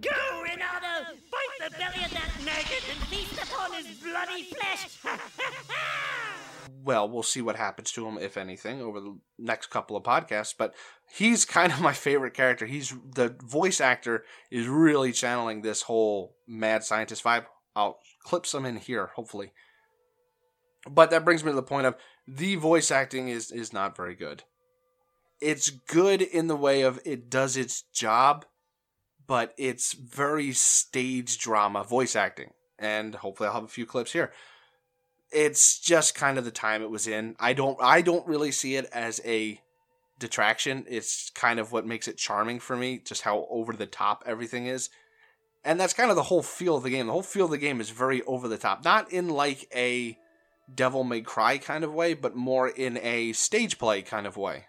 Go, 0.00 0.42
Renato! 0.42 1.16
Fight 1.30 1.58
the 1.58 1.70
belly 1.76 2.04
of 2.04 2.12
that 2.12 2.30
maggot 2.44 2.84
and 2.90 3.00
feast 3.08 3.42
upon 3.42 3.72
his 3.72 3.86
bloody 3.98 4.44
flesh! 4.44 4.98
well, 6.84 7.08
we'll 7.08 7.22
see 7.22 7.42
what 7.42 7.56
happens 7.56 7.92
to 7.92 8.06
him, 8.06 8.18
if 8.18 8.36
anything, 8.36 8.80
over 8.80 9.00
the 9.00 9.18
next 9.38 9.68
couple 9.68 9.96
of 9.96 10.02
podcasts. 10.02 10.54
But 10.56 10.74
he's 11.12 11.44
kind 11.46 11.72
of 11.72 11.80
my 11.80 11.92
favorite 11.92 12.34
character. 12.34 12.66
He's 12.66 12.94
the 13.14 13.36
voice 13.42 13.80
actor 13.80 14.24
is 14.50 14.66
really 14.66 15.12
channeling 15.12 15.62
this 15.62 15.82
whole 15.82 16.36
mad 16.46 16.84
scientist 16.84 17.24
vibe. 17.24 17.46
I'll 17.76 17.98
clip 18.24 18.46
some 18.46 18.66
in 18.66 18.76
here, 18.76 19.10
hopefully. 19.14 19.52
But 20.88 21.10
that 21.10 21.24
brings 21.24 21.44
me 21.44 21.50
to 21.50 21.56
the 21.56 21.62
point 21.62 21.86
of 21.86 21.96
the 22.26 22.56
voice 22.56 22.90
acting 22.90 23.28
is 23.28 23.50
is 23.50 23.72
not 23.72 23.96
very 23.96 24.14
good. 24.14 24.44
It's 25.40 25.70
good 25.70 26.20
in 26.20 26.48
the 26.48 26.56
way 26.56 26.82
of 26.82 27.00
it 27.04 27.30
does 27.30 27.56
its 27.56 27.82
job, 27.94 28.44
but 29.26 29.54
it's 29.56 29.94
very 29.94 30.52
stage 30.52 31.38
drama 31.38 31.84
voice 31.84 32.14
acting. 32.14 32.50
And 32.78 33.14
hopefully 33.16 33.48
I'll 33.48 33.54
have 33.54 33.64
a 33.64 33.68
few 33.68 33.86
clips 33.86 34.12
here 34.12 34.32
it's 35.32 35.78
just 35.78 36.14
kind 36.14 36.38
of 36.38 36.44
the 36.44 36.50
time 36.50 36.82
it 36.82 36.90
was 36.90 37.06
in. 37.06 37.36
I 37.38 37.52
don't 37.52 37.78
I 37.80 38.02
don't 38.02 38.26
really 38.26 38.52
see 38.52 38.76
it 38.76 38.88
as 38.92 39.20
a 39.24 39.60
detraction. 40.18 40.84
It's 40.88 41.30
kind 41.30 41.58
of 41.58 41.72
what 41.72 41.86
makes 41.86 42.08
it 42.08 42.18
charming 42.18 42.60
for 42.60 42.76
me, 42.76 42.98
just 42.98 43.22
how 43.22 43.46
over 43.50 43.72
the 43.72 43.86
top 43.86 44.22
everything 44.26 44.66
is. 44.66 44.90
And 45.64 45.78
that's 45.78 45.94
kind 45.94 46.10
of 46.10 46.16
the 46.16 46.24
whole 46.24 46.42
feel 46.42 46.76
of 46.76 46.82
the 46.82 46.90
game. 46.90 47.06
The 47.06 47.12
whole 47.12 47.22
feel 47.22 47.44
of 47.44 47.50
the 47.50 47.58
game 47.58 47.80
is 47.80 47.90
very 47.90 48.22
over 48.22 48.48
the 48.48 48.56
top. 48.56 48.84
Not 48.84 49.12
in 49.12 49.28
like 49.28 49.68
a 49.74 50.18
devil 50.74 51.04
may 51.04 51.20
cry 51.20 51.58
kind 51.58 51.84
of 51.84 51.92
way, 51.92 52.14
but 52.14 52.36
more 52.36 52.68
in 52.68 52.98
a 52.98 53.32
stage 53.32 53.78
play 53.78 54.02
kind 54.02 54.26
of 54.26 54.36
way. 54.36 54.66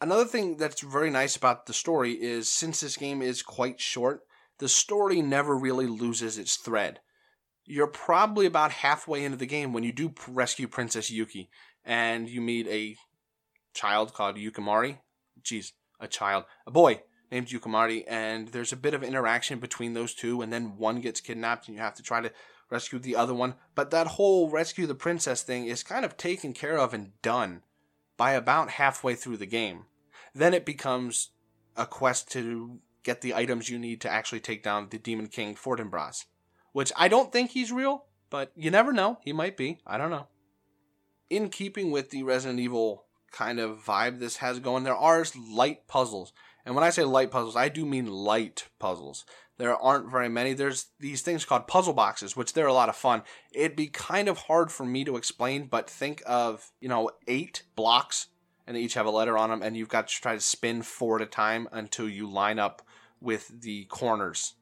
Another 0.00 0.24
thing 0.24 0.56
that's 0.56 0.80
very 0.80 1.10
nice 1.10 1.36
about 1.36 1.66
the 1.66 1.72
story 1.72 2.12
is 2.12 2.48
since 2.48 2.80
this 2.80 2.96
game 2.96 3.22
is 3.22 3.42
quite 3.42 3.80
short, 3.80 4.22
the 4.58 4.68
story 4.68 5.22
never 5.22 5.56
really 5.56 5.86
loses 5.86 6.38
its 6.38 6.56
thread 6.56 7.00
you're 7.64 7.86
probably 7.86 8.46
about 8.46 8.72
halfway 8.72 9.24
into 9.24 9.36
the 9.36 9.46
game 9.46 9.72
when 9.72 9.84
you 9.84 9.92
do 9.92 10.12
rescue 10.28 10.68
Princess 10.68 11.10
Yuki 11.10 11.48
and 11.84 12.28
you 12.28 12.40
meet 12.40 12.66
a 12.68 12.96
child 13.74 14.14
called 14.14 14.36
Yukimari. 14.36 14.98
Jeez, 15.42 15.72
a 16.00 16.08
child, 16.08 16.44
a 16.66 16.70
boy 16.70 17.02
named 17.30 17.48
Yukimari, 17.48 18.04
and 18.06 18.48
there's 18.48 18.72
a 18.72 18.76
bit 18.76 18.94
of 18.94 19.02
interaction 19.02 19.58
between 19.58 19.94
those 19.94 20.14
two, 20.14 20.42
and 20.42 20.52
then 20.52 20.76
one 20.76 21.00
gets 21.00 21.20
kidnapped 21.20 21.66
and 21.66 21.76
you 21.76 21.82
have 21.82 21.94
to 21.94 22.02
try 22.02 22.20
to 22.20 22.30
rescue 22.70 22.98
the 22.98 23.16
other 23.16 23.34
one. 23.34 23.54
But 23.74 23.90
that 23.90 24.06
whole 24.06 24.50
rescue 24.50 24.86
the 24.86 24.94
princess 24.94 25.42
thing 25.42 25.66
is 25.66 25.82
kind 25.82 26.04
of 26.04 26.16
taken 26.16 26.52
care 26.52 26.78
of 26.78 26.92
and 26.92 27.12
done 27.22 27.62
by 28.16 28.32
about 28.32 28.70
halfway 28.70 29.14
through 29.14 29.38
the 29.38 29.46
game. 29.46 29.86
Then 30.34 30.54
it 30.54 30.64
becomes 30.64 31.30
a 31.76 31.86
quest 31.86 32.30
to 32.32 32.78
get 33.02 33.20
the 33.20 33.34
items 33.34 33.68
you 33.68 33.78
need 33.78 34.00
to 34.02 34.10
actually 34.10 34.40
take 34.40 34.62
down 34.62 34.88
the 34.90 34.98
Demon 34.98 35.26
King 35.26 35.54
Fortinbras 35.54 36.24
which 36.72 36.92
I 36.96 37.08
don't 37.08 37.32
think 37.32 37.50
he's 37.50 37.72
real, 37.72 38.04
but 38.30 38.52
you 38.56 38.70
never 38.70 38.92
know. 38.92 39.18
He 39.22 39.32
might 39.32 39.56
be. 39.56 39.78
I 39.86 39.98
don't 39.98 40.10
know. 40.10 40.28
In 41.30 41.48
keeping 41.48 41.90
with 41.90 42.10
the 42.10 42.22
Resident 42.22 42.60
Evil 42.60 43.04
kind 43.30 43.58
of 43.58 43.84
vibe 43.84 44.18
this 44.18 44.36
has 44.36 44.58
going, 44.58 44.84
there 44.84 44.94
are 44.94 45.24
light 45.50 45.86
puzzles. 45.86 46.32
And 46.64 46.74
when 46.74 46.84
I 46.84 46.90
say 46.90 47.04
light 47.04 47.30
puzzles, 47.30 47.56
I 47.56 47.68
do 47.68 47.84
mean 47.84 48.06
light 48.06 48.68
puzzles. 48.78 49.24
There 49.58 49.76
aren't 49.76 50.10
very 50.10 50.28
many. 50.28 50.54
There's 50.54 50.86
these 50.98 51.22
things 51.22 51.44
called 51.44 51.68
puzzle 51.68 51.92
boxes, 51.92 52.36
which 52.36 52.52
they're 52.52 52.66
a 52.66 52.72
lot 52.72 52.88
of 52.88 52.96
fun. 52.96 53.22
It'd 53.52 53.76
be 53.76 53.88
kind 53.88 54.28
of 54.28 54.38
hard 54.38 54.72
for 54.72 54.84
me 54.84 55.04
to 55.04 55.16
explain, 55.16 55.66
but 55.66 55.88
think 55.88 56.22
of, 56.26 56.70
you 56.80 56.88
know, 56.88 57.10
eight 57.26 57.62
blocks 57.76 58.28
and 58.66 58.76
they 58.76 58.80
each 58.80 58.94
have 58.94 59.06
a 59.06 59.10
letter 59.10 59.36
on 59.36 59.50
them, 59.50 59.62
and 59.62 59.76
you've 59.76 59.88
got 59.88 60.08
to 60.08 60.20
try 60.20 60.34
to 60.34 60.40
spin 60.40 60.82
four 60.82 61.16
at 61.16 61.22
a 61.22 61.26
time 61.26 61.68
until 61.72 62.08
you 62.08 62.30
line 62.30 62.58
up 62.58 62.82
with 63.20 63.62
the 63.62 63.84
corners 63.86 64.54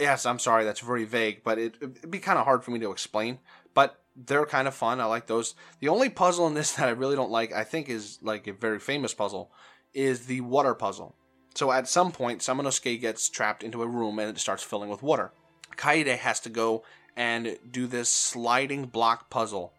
yes, 0.00 0.26
I'm 0.26 0.38
sorry, 0.38 0.64
that's 0.64 0.80
very 0.80 1.04
vague, 1.04 1.42
but 1.44 1.58
it, 1.58 1.80
would 1.80 2.10
be 2.10 2.18
kind 2.18 2.38
of 2.38 2.44
hard 2.44 2.64
for 2.64 2.70
me 2.70 2.78
to 2.80 2.90
explain. 2.90 3.38
But 3.74 4.00
they're 4.16 4.46
kind 4.46 4.68
of 4.68 4.74
fun. 4.74 5.00
I 5.00 5.04
like 5.04 5.26
those. 5.26 5.54
The 5.80 5.88
only 5.88 6.08
puzzle 6.08 6.46
in 6.46 6.54
this 6.54 6.72
that 6.76 6.88
I 6.88 6.92
really 6.92 7.16
don't 7.16 7.30
like, 7.30 7.52
I 7.52 7.64
think, 7.64 7.88
is 7.88 8.18
like 8.22 8.46
a 8.46 8.52
very 8.52 8.78
famous 8.78 9.14
puzzle, 9.14 9.50
is 9.94 10.26
the 10.26 10.40
water 10.42 10.74
puzzle. 10.74 11.14
So 11.54 11.72
at 11.72 11.88
some 11.88 12.12
point, 12.12 12.40
Samanosuke 12.40 13.00
gets 13.00 13.28
trapped 13.28 13.62
into 13.62 13.82
a 13.82 13.86
room 13.86 14.18
and 14.18 14.30
it 14.30 14.38
starts 14.38 14.62
filling 14.62 14.88
with 14.88 15.02
water. 15.02 15.32
Kaede 15.76 16.16
has 16.18 16.40
to 16.40 16.48
go 16.48 16.84
and 17.16 17.58
do 17.68 17.86
this 17.86 18.08
sliding 18.08 18.86
block 18.86 19.30
puzzle 19.30 19.72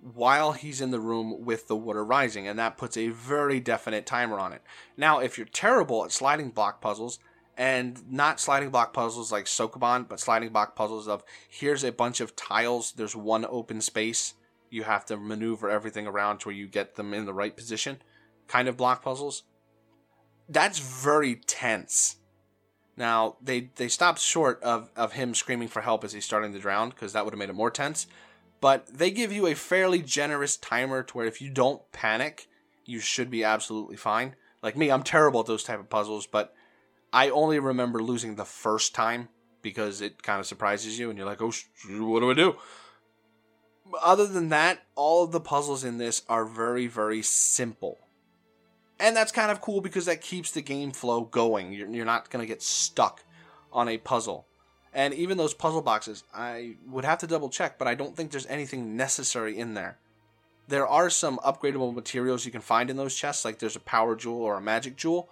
while 0.00 0.52
he's 0.52 0.80
in 0.80 0.92
the 0.92 1.00
room 1.00 1.44
with 1.44 1.66
the 1.66 1.76
water 1.76 2.04
rising, 2.04 2.46
and 2.46 2.58
that 2.58 2.78
puts 2.78 2.96
a 2.96 3.08
very 3.08 3.58
definite 3.58 4.06
timer 4.06 4.38
on 4.38 4.52
it. 4.52 4.62
Now, 4.96 5.18
if 5.18 5.36
you're 5.36 5.46
terrible 5.46 6.04
at 6.04 6.12
sliding 6.12 6.50
block 6.50 6.80
puzzles, 6.80 7.18
and 7.56 8.10
not 8.10 8.38
sliding 8.40 8.70
block 8.70 8.92
puzzles 8.92 9.32
like 9.32 9.46
Sokoban, 9.46 10.08
but 10.08 10.20
sliding 10.20 10.50
block 10.50 10.76
puzzles 10.76 11.08
of 11.08 11.24
here's 11.48 11.84
a 11.84 11.92
bunch 11.92 12.20
of 12.20 12.36
tiles, 12.36 12.92
there's 12.92 13.16
one 13.16 13.46
open 13.48 13.80
space, 13.80 14.34
you 14.70 14.82
have 14.82 15.04
to 15.06 15.16
maneuver 15.16 15.70
everything 15.70 16.06
around 16.06 16.38
to 16.38 16.48
where 16.48 16.54
you 16.56 16.66
get 16.66 16.96
them 16.96 17.14
in 17.14 17.24
the 17.24 17.32
right 17.32 17.56
position, 17.56 18.02
kind 18.46 18.68
of 18.68 18.76
block 18.76 19.02
puzzles. 19.02 19.44
That's 20.48 20.78
very 20.78 21.36
tense. 21.36 22.16
Now 22.96 23.36
they 23.42 23.70
they 23.76 23.88
stopped 23.88 24.20
short 24.20 24.62
of 24.62 24.90
of 24.96 25.12
him 25.12 25.34
screaming 25.34 25.68
for 25.68 25.82
help 25.82 26.04
as 26.04 26.12
he's 26.12 26.24
starting 26.24 26.52
to 26.52 26.58
drown 26.58 26.90
because 26.90 27.12
that 27.12 27.24
would 27.24 27.34
have 27.34 27.38
made 27.38 27.50
it 27.50 27.54
more 27.54 27.70
tense. 27.70 28.06
but 28.60 28.86
they 28.86 29.10
give 29.10 29.32
you 29.32 29.46
a 29.46 29.54
fairly 29.54 30.02
generous 30.02 30.56
timer 30.56 31.02
to 31.02 31.16
where 31.16 31.26
if 31.26 31.40
you 31.42 31.50
don't 31.50 31.82
panic, 31.92 32.48
you 32.84 32.98
should 33.00 33.30
be 33.30 33.44
absolutely 33.44 33.96
fine. 33.96 34.34
Like 34.62 34.76
me, 34.76 34.90
I'm 34.90 35.02
terrible 35.02 35.40
at 35.40 35.46
those 35.46 35.62
type 35.64 35.78
of 35.78 35.90
puzzles, 35.90 36.26
but 36.26 36.54
I 37.16 37.30
only 37.30 37.58
remember 37.58 38.02
losing 38.02 38.34
the 38.34 38.44
first 38.44 38.94
time 38.94 39.30
because 39.62 40.02
it 40.02 40.22
kind 40.22 40.38
of 40.38 40.46
surprises 40.46 40.98
you 40.98 41.08
and 41.08 41.18
you're 41.18 41.26
like, 41.26 41.40
oh, 41.40 41.50
what 41.98 42.20
do 42.20 42.30
I 42.30 42.34
do? 42.34 42.56
Other 44.02 44.26
than 44.26 44.50
that, 44.50 44.82
all 44.96 45.24
of 45.24 45.32
the 45.32 45.40
puzzles 45.40 45.82
in 45.82 45.96
this 45.96 46.20
are 46.28 46.44
very, 46.44 46.86
very 46.86 47.22
simple. 47.22 47.96
And 49.00 49.16
that's 49.16 49.32
kind 49.32 49.50
of 49.50 49.62
cool 49.62 49.80
because 49.80 50.04
that 50.04 50.20
keeps 50.20 50.50
the 50.50 50.60
game 50.60 50.92
flow 50.92 51.22
going. 51.22 51.72
You're, 51.72 51.88
you're 51.88 52.04
not 52.04 52.28
going 52.28 52.42
to 52.42 52.46
get 52.46 52.62
stuck 52.62 53.24
on 53.72 53.88
a 53.88 53.96
puzzle. 53.96 54.46
And 54.92 55.14
even 55.14 55.38
those 55.38 55.54
puzzle 55.54 55.80
boxes, 55.80 56.22
I 56.34 56.76
would 56.86 57.06
have 57.06 57.20
to 57.20 57.26
double 57.26 57.48
check, 57.48 57.78
but 57.78 57.88
I 57.88 57.94
don't 57.94 58.14
think 58.14 58.30
there's 58.30 58.46
anything 58.46 58.94
necessary 58.94 59.56
in 59.56 59.72
there. 59.72 59.96
There 60.68 60.86
are 60.86 61.08
some 61.08 61.38
upgradable 61.38 61.94
materials 61.94 62.44
you 62.44 62.52
can 62.52 62.60
find 62.60 62.90
in 62.90 62.98
those 62.98 63.16
chests, 63.16 63.42
like 63.42 63.58
there's 63.58 63.76
a 63.76 63.80
power 63.80 64.16
jewel 64.16 64.42
or 64.42 64.58
a 64.58 64.60
magic 64.60 64.96
jewel, 64.96 65.30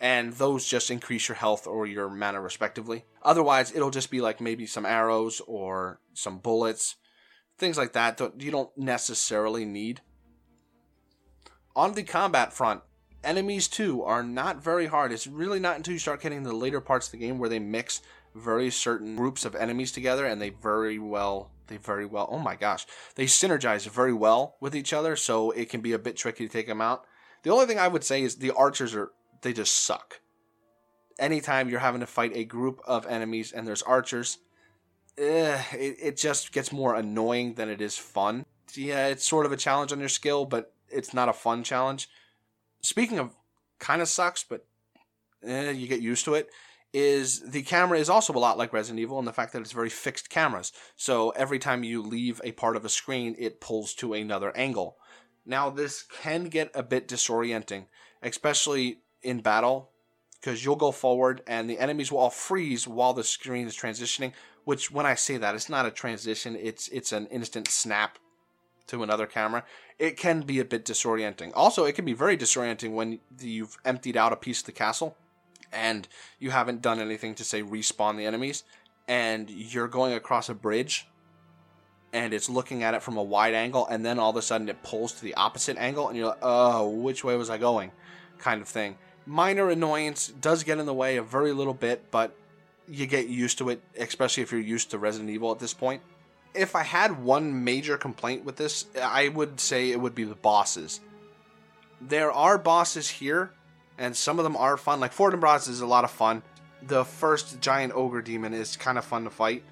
and 0.00 0.32
those 0.34 0.66
just 0.66 0.90
increase 0.90 1.28
your 1.28 1.36
health 1.36 1.66
or 1.66 1.86
your 1.86 2.08
mana 2.08 2.40
respectively. 2.40 3.04
Otherwise, 3.22 3.74
it'll 3.74 3.90
just 3.90 4.10
be 4.10 4.20
like 4.20 4.40
maybe 4.40 4.66
some 4.66 4.86
arrows 4.86 5.40
or 5.46 6.00
some 6.12 6.38
bullets, 6.38 6.96
things 7.58 7.78
like 7.78 7.92
that 7.92 8.18
that 8.18 8.40
you 8.40 8.50
don't 8.50 8.76
necessarily 8.76 9.64
need. 9.64 10.00
On 11.76 11.94
the 11.94 12.02
combat 12.02 12.52
front, 12.52 12.82
enemies 13.22 13.68
too 13.68 14.02
are 14.02 14.22
not 14.22 14.62
very 14.62 14.86
hard. 14.86 15.12
It's 15.12 15.26
really 15.26 15.58
not 15.58 15.76
until 15.76 15.92
you 15.92 15.98
start 15.98 16.20
getting 16.20 16.42
the 16.42 16.52
later 16.52 16.80
parts 16.80 17.08
of 17.08 17.12
the 17.12 17.18
game 17.18 17.38
where 17.38 17.48
they 17.48 17.58
mix 17.58 18.00
very 18.34 18.70
certain 18.70 19.16
groups 19.16 19.44
of 19.44 19.54
enemies 19.54 19.92
together 19.92 20.26
and 20.26 20.40
they 20.40 20.50
very 20.50 20.98
well 20.98 21.50
they 21.68 21.76
very 21.76 22.04
well 22.04 22.28
oh 22.30 22.38
my 22.38 22.56
gosh 22.56 22.84
they 23.14 23.26
synergize 23.26 23.88
very 23.88 24.12
well 24.12 24.56
with 24.60 24.74
each 24.74 24.92
other 24.92 25.14
so 25.14 25.52
it 25.52 25.68
can 25.68 25.80
be 25.80 25.92
a 25.92 25.98
bit 25.98 26.16
tricky 26.16 26.46
to 26.46 26.52
take 26.52 26.66
them 26.66 26.80
out 26.80 27.04
the 27.44 27.50
only 27.50 27.64
thing 27.64 27.78
i 27.78 27.88
would 27.88 28.02
say 28.02 28.22
is 28.22 28.36
the 28.36 28.50
archers 28.50 28.94
are 28.94 29.12
they 29.44 29.52
just 29.52 29.84
suck 29.84 30.20
anytime 31.18 31.68
you're 31.68 31.78
having 31.78 32.00
to 32.00 32.06
fight 32.06 32.32
a 32.34 32.44
group 32.44 32.80
of 32.84 33.06
enemies 33.06 33.52
and 33.52 33.66
there's 33.66 33.82
archers 33.82 34.38
eh, 35.16 35.62
it, 35.72 35.96
it 36.02 36.16
just 36.16 36.52
gets 36.52 36.72
more 36.72 36.94
annoying 36.96 37.54
than 37.54 37.68
it 37.68 37.80
is 37.80 37.96
fun 37.96 38.44
yeah 38.74 39.06
it's 39.06 39.24
sort 39.24 39.46
of 39.46 39.52
a 39.52 39.56
challenge 39.56 39.92
on 39.92 40.00
your 40.00 40.08
skill 40.08 40.44
but 40.44 40.72
it's 40.88 41.14
not 41.14 41.28
a 41.28 41.32
fun 41.32 41.62
challenge 41.62 42.08
speaking 42.82 43.18
of 43.18 43.36
kind 43.78 44.02
of 44.02 44.08
sucks 44.08 44.42
but 44.42 44.66
eh, 45.46 45.70
you 45.70 45.86
get 45.86 46.00
used 46.00 46.24
to 46.24 46.34
it 46.34 46.50
is 46.94 47.40
the 47.40 47.62
camera 47.62 47.98
is 47.98 48.08
also 48.08 48.32
a 48.32 48.38
lot 48.38 48.56
like 48.56 48.72
Resident 48.72 49.00
Evil 49.00 49.18
in 49.18 49.24
the 49.24 49.32
fact 49.32 49.52
that 49.52 49.60
it's 49.60 49.72
very 49.72 49.90
fixed 49.90 50.30
cameras. 50.30 50.72
So 50.94 51.30
every 51.30 51.58
time 51.58 51.82
you 51.82 52.00
leave 52.00 52.40
a 52.44 52.52
part 52.52 52.76
of 52.76 52.84
a 52.84 52.88
screen, 52.88 53.34
it 53.36 53.60
pulls 53.60 53.94
to 53.94 54.14
another 54.14 54.56
angle. 54.56 54.96
Now, 55.44 55.70
this 55.70 56.02
can 56.04 56.44
get 56.44 56.70
a 56.72 56.84
bit 56.84 57.08
disorienting, 57.08 57.86
especially 58.22 59.00
in 59.24 59.40
battle, 59.40 59.90
because 60.40 60.64
you'll 60.64 60.76
go 60.76 60.92
forward 60.92 61.42
and 61.46 61.68
the 61.68 61.78
enemies 61.78 62.12
will 62.12 62.18
all 62.18 62.30
freeze 62.30 62.86
while 62.86 63.14
the 63.14 63.24
screen 63.24 63.66
is 63.66 63.76
transitioning. 63.76 64.32
Which, 64.64 64.90
when 64.90 65.04
I 65.04 65.14
say 65.14 65.36
that, 65.36 65.54
it's 65.54 65.68
not 65.68 65.86
a 65.86 65.90
transition; 65.90 66.56
it's 66.56 66.88
it's 66.88 67.12
an 67.12 67.26
instant 67.26 67.68
snap 67.68 68.18
to 68.86 69.02
another 69.02 69.26
camera. 69.26 69.64
It 69.98 70.16
can 70.16 70.42
be 70.42 70.58
a 70.58 70.64
bit 70.64 70.84
disorienting. 70.84 71.52
Also, 71.54 71.84
it 71.84 71.94
can 71.94 72.04
be 72.04 72.12
very 72.12 72.36
disorienting 72.36 72.94
when 72.94 73.20
you've 73.40 73.76
emptied 73.84 74.16
out 74.16 74.32
a 74.32 74.36
piece 74.36 74.60
of 74.60 74.66
the 74.66 74.72
castle 74.72 75.16
and 75.74 76.08
you 76.38 76.50
haven't 76.50 76.80
done 76.80 77.00
anything 77.00 77.34
to 77.34 77.44
say 77.44 77.62
respawn 77.62 78.16
the 78.16 78.24
enemies 78.24 78.62
and 79.08 79.50
you're 79.50 79.88
going 79.88 80.14
across 80.14 80.48
a 80.48 80.54
bridge 80.54 81.08
and 82.12 82.32
it's 82.32 82.48
looking 82.48 82.82
at 82.82 82.94
it 82.94 83.02
from 83.02 83.16
a 83.16 83.22
wide 83.22 83.54
angle 83.54 83.86
and 83.88 84.06
then 84.06 84.18
all 84.18 84.30
of 84.30 84.36
a 84.36 84.42
sudden 84.42 84.68
it 84.68 84.82
pulls 84.82 85.12
to 85.12 85.22
the 85.22 85.34
opposite 85.34 85.76
angle 85.76 86.08
and 86.08 86.16
you're 86.16 86.28
like 86.28 86.38
oh 86.42 86.88
which 86.88 87.24
way 87.24 87.36
was 87.36 87.50
i 87.50 87.58
going 87.58 87.90
kind 88.38 88.62
of 88.62 88.68
thing 88.68 88.96
minor 89.26 89.70
annoyance 89.70 90.28
does 90.28 90.62
get 90.62 90.78
in 90.78 90.86
the 90.86 90.94
way 90.94 91.16
a 91.16 91.22
very 91.22 91.52
little 91.52 91.74
bit 91.74 92.10
but 92.10 92.36
you 92.88 93.06
get 93.06 93.28
used 93.28 93.58
to 93.58 93.70
it 93.70 93.80
especially 93.98 94.42
if 94.42 94.52
you're 94.52 94.60
used 94.60 94.90
to 94.90 94.98
resident 94.98 95.30
evil 95.30 95.50
at 95.50 95.58
this 95.58 95.74
point 95.74 96.02
if 96.54 96.76
i 96.76 96.82
had 96.82 97.22
one 97.22 97.64
major 97.64 97.96
complaint 97.96 98.44
with 98.44 98.56
this 98.56 98.86
i 99.02 99.28
would 99.28 99.58
say 99.58 99.90
it 99.90 100.00
would 100.00 100.14
be 100.14 100.24
the 100.24 100.34
bosses 100.34 101.00
there 102.00 102.30
are 102.30 102.58
bosses 102.58 103.08
here 103.08 103.50
and 103.98 104.16
some 104.16 104.38
of 104.38 104.44
them 104.44 104.56
are 104.56 104.76
fun. 104.76 105.00
Like 105.00 105.14
Fortinbras 105.14 105.68
is 105.68 105.80
a 105.80 105.86
lot 105.86 106.04
of 106.04 106.10
fun. 106.10 106.42
The 106.82 107.04
first 107.04 107.60
giant 107.60 107.92
ogre 107.94 108.22
demon 108.22 108.52
is 108.52 108.76
kind 108.76 108.98
of 108.98 109.04
fun 109.04 109.24
to 109.24 109.30
fight, 109.30 109.62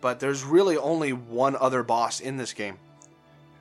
but 0.00 0.20
there's 0.20 0.42
really 0.42 0.76
only 0.76 1.12
one 1.12 1.56
other 1.56 1.82
boss 1.82 2.20
in 2.20 2.36
this 2.36 2.52
game. 2.52 2.78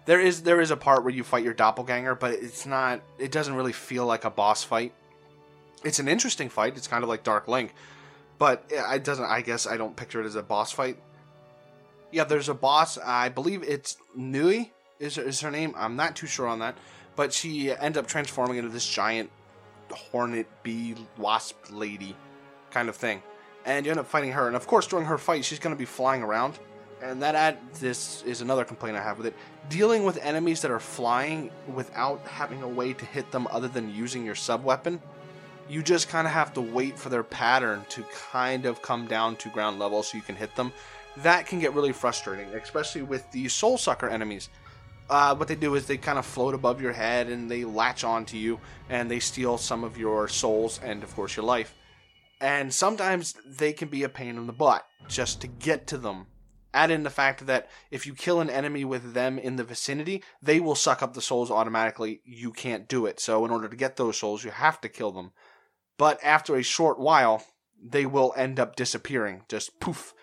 There 0.05 0.19
is 0.19 0.41
there 0.41 0.59
is 0.59 0.71
a 0.71 0.77
part 0.77 1.03
where 1.03 1.13
you 1.13 1.23
fight 1.23 1.43
your 1.43 1.53
doppelganger, 1.53 2.15
but 2.15 2.33
it's 2.33 2.65
not. 2.65 3.01
It 3.19 3.31
doesn't 3.31 3.53
really 3.53 3.73
feel 3.73 4.05
like 4.05 4.25
a 4.25 4.31
boss 4.31 4.63
fight. 4.63 4.93
It's 5.83 5.99
an 5.99 6.07
interesting 6.07 6.49
fight. 6.49 6.75
It's 6.75 6.87
kind 6.87 7.03
of 7.03 7.09
like 7.09 7.23
Dark 7.23 7.47
Link, 7.47 7.73
but 8.37 8.65
it 8.69 9.03
doesn't. 9.03 9.25
I 9.25 9.41
guess 9.41 9.65
I 9.65 9.77
don't 9.77 9.95
picture 9.95 10.21
it 10.21 10.25
as 10.25 10.35
a 10.35 10.43
boss 10.43 10.71
fight. 10.71 10.97
Yeah, 12.11 12.23
there's 12.23 12.49
a 12.49 12.53
boss. 12.53 12.97
I 12.97 13.29
believe 13.29 13.63
it's 13.63 13.97
Nui 14.15 14.71
is 14.99 15.17
is 15.17 15.41
her 15.41 15.51
name. 15.51 15.73
I'm 15.77 15.95
not 15.95 16.15
too 16.15 16.27
sure 16.27 16.47
on 16.47 16.59
that, 16.59 16.77
but 17.15 17.33
she 17.33 17.71
ends 17.71 17.97
up 17.97 18.07
transforming 18.07 18.57
into 18.57 18.69
this 18.69 18.87
giant 18.87 19.29
hornet 19.91 20.47
bee 20.63 20.95
wasp 21.17 21.57
lady 21.71 22.15
kind 22.71 22.89
of 22.89 22.95
thing. 22.95 23.21
And 23.65 23.85
you 23.85 23.91
end 23.91 23.99
up 23.99 24.07
fighting 24.07 24.31
her. 24.31 24.47
And 24.47 24.55
of 24.55 24.67
course, 24.67 24.87
during 24.87 25.05
her 25.05 25.17
fight, 25.17 25.45
she's 25.45 25.59
going 25.59 25.75
to 25.75 25.79
be 25.79 25.85
flying 25.85 26.23
around. 26.23 26.59
And 27.01 27.21
that 27.21 27.35
add, 27.35 27.57
this 27.75 28.23
is 28.23 28.41
another 28.41 28.65
complaint 28.65 28.97
I 28.97 29.01
have 29.01 29.17
with 29.17 29.27
it. 29.27 29.35
Dealing 29.69 30.03
with 30.03 30.17
enemies 30.17 30.61
that 30.61 30.71
are 30.71 30.79
flying 30.79 31.49
without 31.73 32.25
having 32.27 32.61
a 32.61 32.67
way 32.67 32.93
to 32.93 33.05
hit 33.05 33.31
them 33.31 33.47
other 33.51 33.67
than 33.67 33.93
using 33.93 34.25
your 34.25 34.35
sub 34.35 34.63
weapon, 34.63 35.01
you 35.69 35.83
just 35.83 36.09
kind 36.09 36.27
of 36.27 36.33
have 36.33 36.53
to 36.53 36.61
wait 36.61 36.97
for 36.97 37.09
their 37.09 37.23
pattern 37.23 37.85
to 37.89 38.03
kind 38.31 38.65
of 38.65 38.81
come 38.81 39.07
down 39.07 39.35
to 39.37 39.49
ground 39.49 39.79
level 39.79 40.03
so 40.03 40.17
you 40.17 40.23
can 40.23 40.35
hit 40.35 40.55
them. 40.55 40.71
That 41.17 41.45
can 41.45 41.59
get 41.59 41.73
really 41.73 41.93
frustrating, 41.93 42.47
especially 42.49 43.01
with 43.01 43.29
the 43.31 43.47
soul 43.47 43.77
sucker 43.77 44.09
enemies 44.09 44.49
uh, 45.09 45.35
what 45.35 45.47
they 45.47 45.55
do 45.55 45.75
is 45.75 45.87
they 45.87 45.97
kind 45.97 46.19
of 46.19 46.25
float 46.25 46.53
above 46.53 46.81
your 46.81 46.93
head 46.93 47.27
and 47.27 47.49
they 47.49 47.65
latch 47.65 48.03
onto 48.03 48.37
you 48.37 48.59
and 48.89 49.09
they 49.09 49.19
steal 49.19 49.57
some 49.57 49.83
of 49.83 49.97
your 49.97 50.27
souls 50.27 50.79
and, 50.83 51.03
of 51.03 51.13
course, 51.15 51.35
your 51.35 51.45
life. 51.45 51.75
And 52.39 52.73
sometimes 52.73 53.35
they 53.45 53.73
can 53.73 53.89
be 53.89 54.03
a 54.03 54.09
pain 54.09 54.37
in 54.37 54.47
the 54.47 54.53
butt 54.53 54.85
just 55.07 55.41
to 55.41 55.47
get 55.47 55.87
to 55.87 55.97
them. 55.97 56.27
Add 56.73 56.91
in 56.91 57.01
the 57.01 57.09
fact 57.09 57.47
that 57.47 57.67
if 57.89 58.05
you 58.05 58.13
kill 58.13 58.39
an 58.39 58.49
enemy 58.49 58.85
with 58.85 59.13
them 59.13 59.39
in 59.39 59.55
the 59.55 59.63
vicinity, 59.63 60.23
they 60.41 60.59
will 60.59 60.75
suck 60.75 61.01
up 61.01 61.15
the 61.15 61.21
souls 61.21 61.49
automatically. 61.49 62.21
You 62.23 62.51
can't 62.51 62.87
do 62.87 63.07
it. 63.07 63.19
So, 63.19 63.43
in 63.43 63.49
order 63.49 63.67
to 63.67 63.75
get 63.75 63.95
those 63.95 64.19
souls, 64.19 64.43
you 64.43 64.51
have 64.51 64.79
to 64.81 64.89
kill 64.89 65.11
them. 65.11 65.31
But 65.99 66.19
after 66.23 66.55
a 66.55 66.63
short 66.63 66.99
while, 66.99 67.45
they 67.79 68.07
will 68.07 68.33
end 68.35 68.59
up 68.59 68.75
disappearing. 68.75 69.43
Just 69.47 69.79
poof. 69.79 70.15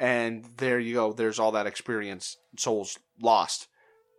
And 0.00 0.46
there 0.56 0.80
you 0.80 0.94
go. 0.94 1.12
There's 1.12 1.38
all 1.38 1.52
that 1.52 1.66
experience. 1.66 2.38
Souls 2.56 2.98
lost 3.20 3.68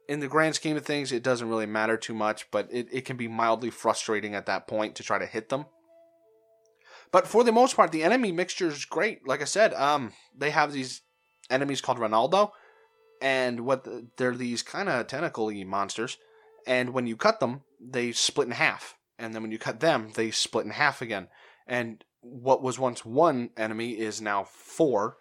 in 0.07 0.19
the 0.19 0.27
grand 0.27 0.55
scheme 0.55 0.77
of 0.77 0.85
things, 0.85 1.11
it 1.11 1.23
doesn't 1.23 1.49
really 1.49 1.65
matter 1.65 1.97
too 1.97 2.13
much, 2.13 2.49
but 2.51 2.67
it, 2.71 2.87
it 2.91 3.05
can 3.05 3.17
be 3.17 3.27
mildly 3.27 3.69
frustrating 3.69 4.35
at 4.35 4.45
that 4.45 4.67
point 4.67 4.95
to 4.95 5.03
try 5.03 5.19
to 5.19 5.25
hit 5.25 5.49
them. 5.49 5.65
But 7.11 7.27
for 7.27 7.43
the 7.43 7.51
most 7.51 7.75
part, 7.75 7.91
the 7.91 8.03
enemy 8.03 8.31
mixture 8.31 8.67
is 8.67 8.85
great. 8.85 9.27
Like 9.27 9.41
I 9.41 9.45
said, 9.45 9.73
um, 9.73 10.13
they 10.35 10.51
have 10.51 10.73
these 10.73 11.01
enemies 11.49 11.81
called 11.81 11.99
Reynaldo, 11.99 12.51
and 13.21 13.61
what 13.61 13.83
the, 13.83 14.07
they're 14.17 14.35
these 14.35 14.61
kind 14.61 14.89
of 14.89 15.07
tentacle 15.07 15.51
monsters. 15.65 16.17
And 16.65 16.91
when 16.91 17.07
you 17.07 17.15
cut 17.15 17.39
them, 17.39 17.61
they 17.79 18.11
split 18.11 18.47
in 18.47 18.53
half, 18.53 18.96
and 19.19 19.33
then 19.33 19.41
when 19.41 19.51
you 19.51 19.59
cut 19.59 19.79
them, 19.79 20.11
they 20.15 20.31
split 20.31 20.65
in 20.65 20.71
half 20.71 21.01
again. 21.01 21.27
And 21.67 22.03
what 22.21 22.61
was 22.61 22.79
once 22.79 23.05
one 23.05 23.49
enemy 23.57 23.91
is 23.91 24.21
now 24.21 24.43
four. 24.43 25.17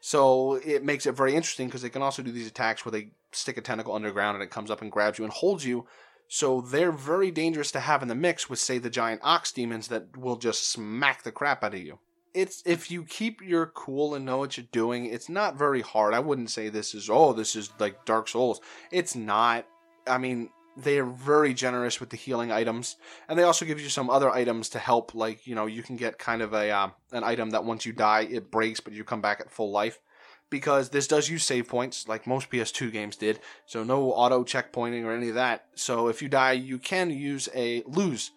So 0.00 0.54
it 0.54 0.84
makes 0.84 1.06
it 1.06 1.16
very 1.16 1.34
interesting 1.34 1.68
because 1.68 1.82
they 1.82 1.90
can 1.90 2.02
also 2.02 2.22
do 2.22 2.32
these 2.32 2.46
attacks 2.46 2.84
where 2.84 2.92
they 2.92 3.10
stick 3.32 3.56
a 3.56 3.60
tentacle 3.60 3.94
underground 3.94 4.36
and 4.36 4.42
it 4.42 4.50
comes 4.50 4.70
up 4.70 4.82
and 4.82 4.92
grabs 4.92 5.18
you 5.18 5.24
and 5.24 5.32
holds 5.32 5.64
you. 5.64 5.86
So 6.28 6.60
they're 6.60 6.92
very 6.92 7.30
dangerous 7.30 7.70
to 7.72 7.80
have 7.80 8.02
in 8.02 8.08
the 8.08 8.14
mix 8.14 8.50
with, 8.50 8.58
say, 8.58 8.78
the 8.78 8.90
giant 8.90 9.20
ox 9.22 9.52
demons 9.52 9.88
that 9.88 10.16
will 10.16 10.36
just 10.36 10.70
smack 10.70 11.22
the 11.22 11.32
crap 11.32 11.62
out 11.62 11.74
of 11.74 11.80
you. 11.80 11.98
It's 12.34 12.62
if 12.66 12.90
you 12.90 13.04
keep 13.04 13.40
your 13.40 13.66
cool 13.66 14.14
and 14.14 14.26
know 14.26 14.38
what 14.38 14.56
you're 14.56 14.66
doing, 14.70 15.06
it's 15.06 15.28
not 15.28 15.56
very 15.56 15.80
hard. 15.80 16.12
I 16.12 16.18
wouldn't 16.18 16.50
say 16.50 16.68
this 16.68 16.94
is 16.94 17.08
oh, 17.08 17.32
this 17.32 17.56
is 17.56 17.70
like 17.78 18.04
Dark 18.04 18.28
Souls. 18.28 18.60
It's 18.90 19.14
not. 19.14 19.66
I 20.06 20.18
mean, 20.18 20.50
they 20.76 20.98
are 20.98 21.04
very 21.04 21.54
generous 21.54 22.00
with 22.00 22.10
the 22.10 22.16
healing 22.16 22.52
items, 22.52 22.96
and 23.28 23.38
they 23.38 23.42
also 23.42 23.64
give 23.64 23.80
you 23.80 23.88
some 23.88 24.10
other 24.10 24.30
items 24.30 24.68
to 24.70 24.78
help. 24.78 25.14
Like 25.14 25.46
you 25.46 25.54
know, 25.54 25.66
you 25.66 25.82
can 25.82 25.96
get 25.96 26.18
kind 26.18 26.42
of 26.42 26.52
a 26.52 26.70
uh, 26.70 26.88
an 27.12 27.24
item 27.24 27.50
that 27.50 27.64
once 27.64 27.86
you 27.86 27.92
die 27.92 28.28
it 28.30 28.50
breaks, 28.50 28.80
but 28.80 28.92
you 28.92 29.04
come 29.04 29.20
back 29.20 29.40
at 29.40 29.50
full 29.50 29.70
life 29.70 30.00
because 30.50 30.90
this 30.90 31.08
does 31.08 31.28
use 31.28 31.44
save 31.44 31.68
points 31.68 32.06
like 32.06 32.26
most 32.26 32.50
PS2 32.50 32.92
games 32.92 33.16
did. 33.16 33.40
So 33.66 33.82
no 33.82 34.12
auto 34.12 34.44
checkpointing 34.44 35.04
or 35.04 35.12
any 35.12 35.28
of 35.28 35.34
that. 35.34 35.66
So 35.74 36.08
if 36.08 36.22
you 36.22 36.28
die, 36.28 36.52
you 36.52 36.78
can 36.78 37.10
use 37.10 37.48
a 37.54 37.82
lose 37.86 38.30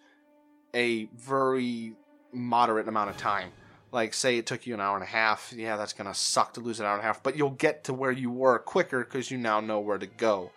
a 0.74 1.06
very 1.16 1.94
moderate 2.32 2.88
amount 2.88 3.10
of 3.10 3.16
time. 3.16 3.50
Like, 3.92 4.14
say 4.14 4.38
it 4.38 4.46
took 4.46 4.66
you 4.66 4.74
an 4.74 4.80
hour 4.80 4.94
and 4.94 5.02
a 5.02 5.08
half. 5.08 5.52
Yeah, 5.54 5.76
that's 5.76 5.92
to 5.92 6.14
suck 6.14 6.54
to 6.54 6.60
lose 6.60 6.78
an 6.78 6.86
hour 6.86 6.94
and 6.94 7.02
a 7.02 7.06
half, 7.06 7.22
but 7.22 7.36
you'll 7.36 7.50
get 7.50 7.84
to 7.84 7.94
where 7.94 8.12
you 8.12 8.30
were 8.30 8.58
quicker 8.60 9.04
because 9.04 9.30
you 9.30 9.38
now 9.38 9.60
know 9.60 9.80
where 9.80 9.98
to 9.98 10.06
go. 10.06 10.52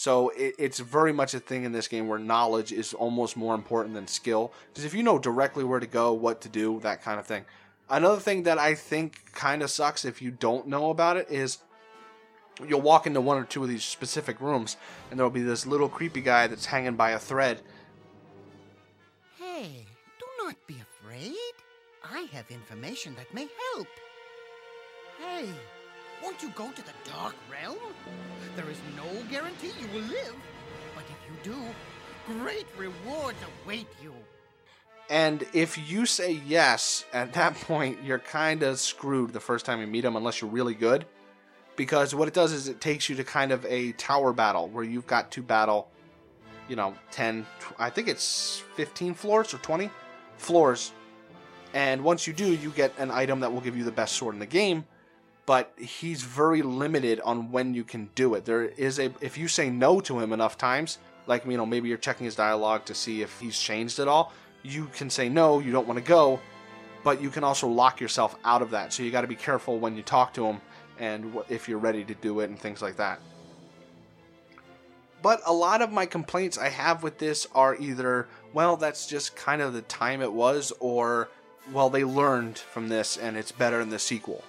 So 0.00 0.30
it, 0.30 0.54
it's 0.58 0.78
very 0.78 1.12
much 1.12 1.34
a 1.34 1.40
thing 1.40 1.64
in 1.64 1.72
this 1.72 1.86
game 1.86 2.08
where 2.08 2.18
knowledge 2.18 2.72
is 2.72 2.94
almost 2.94 3.36
more 3.36 3.54
important 3.54 3.94
than 3.94 4.06
skill. 4.06 4.50
Because 4.68 4.86
if 4.86 4.94
you 4.94 5.02
know 5.02 5.18
directly 5.18 5.62
where 5.62 5.78
to 5.78 5.86
go, 5.86 6.14
what 6.14 6.40
to 6.40 6.48
do, 6.48 6.80
that 6.80 7.02
kind 7.02 7.20
of 7.20 7.26
thing. 7.26 7.44
Another 7.86 8.18
thing 8.18 8.44
that 8.44 8.56
I 8.56 8.74
think 8.74 9.30
kind 9.34 9.62
of 9.62 9.70
sucks 9.70 10.06
if 10.06 10.22
you 10.22 10.30
don't 10.30 10.66
know 10.66 10.88
about 10.88 11.18
it 11.18 11.30
is 11.30 11.58
you'll 12.66 12.80
walk 12.80 13.06
into 13.06 13.20
one 13.20 13.36
or 13.36 13.44
two 13.44 13.62
of 13.62 13.68
these 13.68 13.84
specific 13.84 14.40
rooms 14.40 14.78
and 15.10 15.18
there'll 15.18 15.30
be 15.30 15.42
this 15.42 15.66
little 15.66 15.90
creepy 15.90 16.22
guy 16.22 16.46
that's 16.46 16.64
hanging 16.64 16.96
by 16.96 17.10
a 17.10 17.18
thread. 17.18 17.60
Hey, 19.38 19.84
do 20.18 20.24
not 20.42 20.56
be 20.66 20.76
afraid. 20.80 21.34
I 22.02 22.20
have 22.32 22.50
information 22.50 23.14
that 23.16 23.34
may 23.34 23.48
help. 23.74 23.88
Hey, 25.18 25.50
won't 26.22 26.42
you 26.42 26.50
go 26.50 26.70
to 26.70 26.82
the 26.82 26.92
Dark 27.10 27.34
Realm? 27.50 27.78
There 28.56 28.68
is 28.70 28.78
no 28.96 29.22
guarantee 29.30 29.72
you 29.80 29.86
will 29.88 30.06
live, 30.06 30.34
but 30.94 31.04
if 31.04 31.18
you 31.26 31.52
do, 31.52 31.58
great 32.38 32.66
rewards 32.76 33.38
await 33.64 33.86
you. 34.02 34.14
And 35.08 35.44
if 35.52 35.76
you 35.90 36.06
say 36.06 36.40
yes, 36.46 37.04
at 37.12 37.32
that 37.32 37.54
point, 37.62 37.98
you're 38.04 38.20
kind 38.20 38.62
of 38.62 38.78
screwed 38.78 39.32
the 39.32 39.40
first 39.40 39.66
time 39.66 39.80
you 39.80 39.86
meet 39.86 40.04
him, 40.04 40.16
unless 40.16 40.40
you're 40.40 40.50
really 40.50 40.74
good. 40.74 41.04
Because 41.76 42.14
what 42.14 42.28
it 42.28 42.34
does 42.34 42.52
is 42.52 42.68
it 42.68 42.80
takes 42.80 43.08
you 43.08 43.16
to 43.16 43.24
kind 43.24 43.52
of 43.52 43.64
a 43.66 43.92
tower 43.92 44.32
battle 44.32 44.68
where 44.68 44.84
you've 44.84 45.06
got 45.06 45.30
to 45.32 45.42
battle, 45.42 45.88
you 46.68 46.76
know, 46.76 46.94
10, 47.10 47.46
I 47.78 47.90
think 47.90 48.08
it's 48.08 48.62
15 48.76 49.14
floors 49.14 49.54
or 49.54 49.58
20 49.58 49.90
floors. 50.36 50.92
And 51.72 52.04
once 52.04 52.26
you 52.26 52.32
do, 52.32 52.52
you 52.54 52.70
get 52.70 52.92
an 52.98 53.10
item 53.10 53.40
that 53.40 53.52
will 53.52 53.60
give 53.60 53.76
you 53.76 53.84
the 53.84 53.92
best 53.92 54.16
sword 54.16 54.34
in 54.34 54.40
the 54.40 54.46
game. 54.46 54.84
But 55.50 55.72
he's 55.76 56.22
very 56.22 56.62
limited 56.62 57.18
on 57.22 57.50
when 57.50 57.74
you 57.74 57.82
can 57.82 58.10
do 58.14 58.34
it. 58.34 58.44
There 58.44 58.62
is 58.62 59.00
a, 59.00 59.12
if 59.20 59.36
you 59.36 59.48
say 59.48 59.68
no 59.68 60.00
to 60.02 60.20
him 60.20 60.32
enough 60.32 60.56
times, 60.56 60.98
like, 61.26 61.44
you 61.44 61.56
know, 61.56 61.66
maybe 61.66 61.88
you're 61.88 61.98
checking 61.98 62.24
his 62.24 62.36
dialogue 62.36 62.84
to 62.84 62.94
see 62.94 63.22
if 63.22 63.40
he's 63.40 63.58
changed 63.58 63.98
at 63.98 64.06
all 64.06 64.32
you 64.62 64.86
can 64.94 65.10
say 65.10 65.28
no, 65.28 65.58
you 65.58 65.72
don't 65.72 65.86
want 65.86 65.98
to 65.98 66.04
go, 66.04 66.40
but 67.02 67.20
you 67.20 67.30
can 67.30 67.44
also 67.44 67.68
lock 67.68 68.00
yourself 68.00 68.36
out 68.44 68.62
of 68.62 68.70
that. 68.70 68.92
So 68.92 69.02
you 69.02 69.10
got 69.10 69.22
to 69.22 69.26
be 69.26 69.36
careful 69.36 69.78
when 69.78 69.96
you 69.96 70.02
talk 70.02 70.34
to 70.34 70.46
him 70.46 70.60
and 70.98 71.34
if 71.48 71.68
you're 71.68 71.78
ready 71.78 72.04
to 72.04 72.14
do 72.14 72.40
it 72.40 72.50
and 72.50 72.58
things 72.58 72.82
like 72.82 72.96
that. 72.96 73.20
But 75.22 75.40
a 75.46 75.52
lot 75.52 75.82
of 75.82 75.92
my 75.92 76.06
complaints 76.06 76.56
I 76.56 76.68
have 76.68 77.02
with 77.02 77.18
this 77.18 77.46
are 77.54 77.76
either, 77.76 78.26
well, 78.52 78.76
that's 78.76 79.06
just 79.06 79.36
kind 79.36 79.60
of 79.60 79.74
the 79.74 79.82
time 79.82 80.22
it 80.22 80.32
was, 80.32 80.72
or, 80.80 81.28
well, 81.72 81.90
they 81.90 82.04
learned 82.04 82.58
from 82.58 82.88
this 82.88 83.18
and 83.18 83.36
it's 83.36 83.52
better 83.52 83.80
in 83.80 83.90
the 83.90 83.98
sequel. 83.98 84.44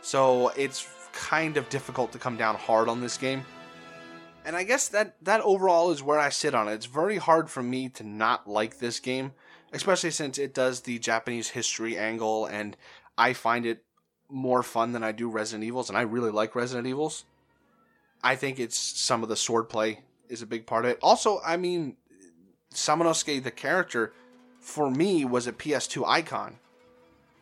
So 0.00 0.48
it's 0.56 0.88
kind 1.12 1.56
of 1.56 1.68
difficult 1.68 2.12
to 2.12 2.18
come 2.18 2.36
down 2.36 2.54
hard 2.54 2.88
on 2.88 3.00
this 3.00 3.16
game 3.16 3.44
and 4.48 4.56
I 4.56 4.64
guess 4.64 4.88
that 4.88 5.14
that 5.20 5.42
overall 5.42 5.90
is 5.90 6.02
where 6.02 6.18
I 6.18 6.30
sit 6.30 6.54
on 6.54 6.68
it. 6.68 6.72
It's 6.72 6.86
very 6.86 7.18
hard 7.18 7.50
for 7.50 7.62
me 7.62 7.90
to 7.90 8.02
not 8.02 8.48
like 8.48 8.78
this 8.78 8.98
game, 8.98 9.32
especially 9.74 10.10
since 10.10 10.38
it 10.38 10.54
does 10.54 10.80
the 10.80 10.98
Japanese 10.98 11.50
history 11.50 11.98
angle, 11.98 12.46
and 12.46 12.74
I 13.18 13.34
find 13.34 13.66
it 13.66 13.84
more 14.30 14.62
fun 14.62 14.92
than 14.92 15.02
I 15.02 15.12
do 15.12 15.28
Resident 15.28 15.64
Evils, 15.64 15.90
and 15.90 15.98
I 15.98 16.00
really 16.00 16.30
like 16.30 16.54
Resident 16.54 16.86
Evils. 16.86 17.26
I 18.24 18.36
think 18.36 18.58
it's 18.58 18.78
some 18.78 19.22
of 19.22 19.28
the 19.28 19.34
swordplay 19.34 19.98
is 20.30 20.40
a 20.40 20.46
big 20.46 20.64
part 20.64 20.86
of 20.86 20.92
it. 20.92 20.98
Also, 21.02 21.42
I 21.44 21.58
mean, 21.58 21.96
Samanosuke, 22.72 23.44
the 23.44 23.50
character, 23.50 24.14
for 24.60 24.90
me 24.90 25.26
was 25.26 25.46
a 25.46 25.52
PS2 25.52 26.04
icon 26.06 26.58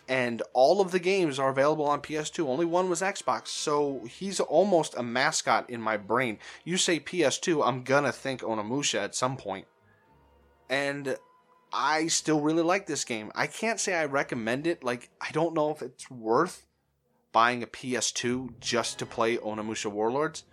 and 0.08 0.42
all 0.52 0.80
of 0.80 0.92
the 0.92 0.98
games 0.98 1.38
are 1.38 1.50
available 1.50 1.86
on 1.86 2.00
PS2. 2.00 2.46
Only 2.46 2.64
one 2.64 2.88
was 2.88 3.02
Xbox, 3.02 3.48
so 3.48 4.04
he's 4.08 4.38
almost 4.40 4.94
a 4.96 5.02
mascot 5.02 5.68
in 5.68 5.80
my 5.80 5.96
brain. 5.96 6.38
You 6.64 6.76
say 6.76 7.00
PS2, 7.00 7.66
I'm 7.66 7.82
gonna 7.82 8.12
think 8.12 8.42
Onimusha 8.42 9.02
at 9.02 9.14
some 9.14 9.36
point. 9.36 9.66
And 10.68 11.16
I 11.72 12.06
still 12.06 12.40
really 12.40 12.62
like 12.62 12.86
this 12.86 13.04
game. 13.04 13.32
I 13.34 13.46
can't 13.46 13.80
say 13.80 13.94
I 13.94 14.04
recommend 14.04 14.66
it. 14.66 14.84
Like, 14.84 15.10
I 15.20 15.30
don't 15.32 15.54
know 15.54 15.70
if 15.70 15.82
it's 15.82 16.10
worth 16.10 16.66
buying 17.32 17.62
a 17.62 17.66
PS2 17.66 18.60
just 18.60 18.98
to 19.00 19.06
play 19.06 19.36
Onimusha 19.36 19.90
Warlords, 19.90 20.44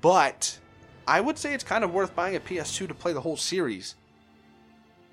but 0.00 0.58
I 1.06 1.20
would 1.20 1.38
say 1.38 1.54
it's 1.54 1.64
kind 1.64 1.84
of 1.84 1.92
worth 1.92 2.14
buying 2.14 2.36
a 2.36 2.40
PS2 2.40 2.86
to 2.88 2.94
play 2.94 3.12
the 3.14 3.22
whole 3.22 3.36
series. 3.36 3.94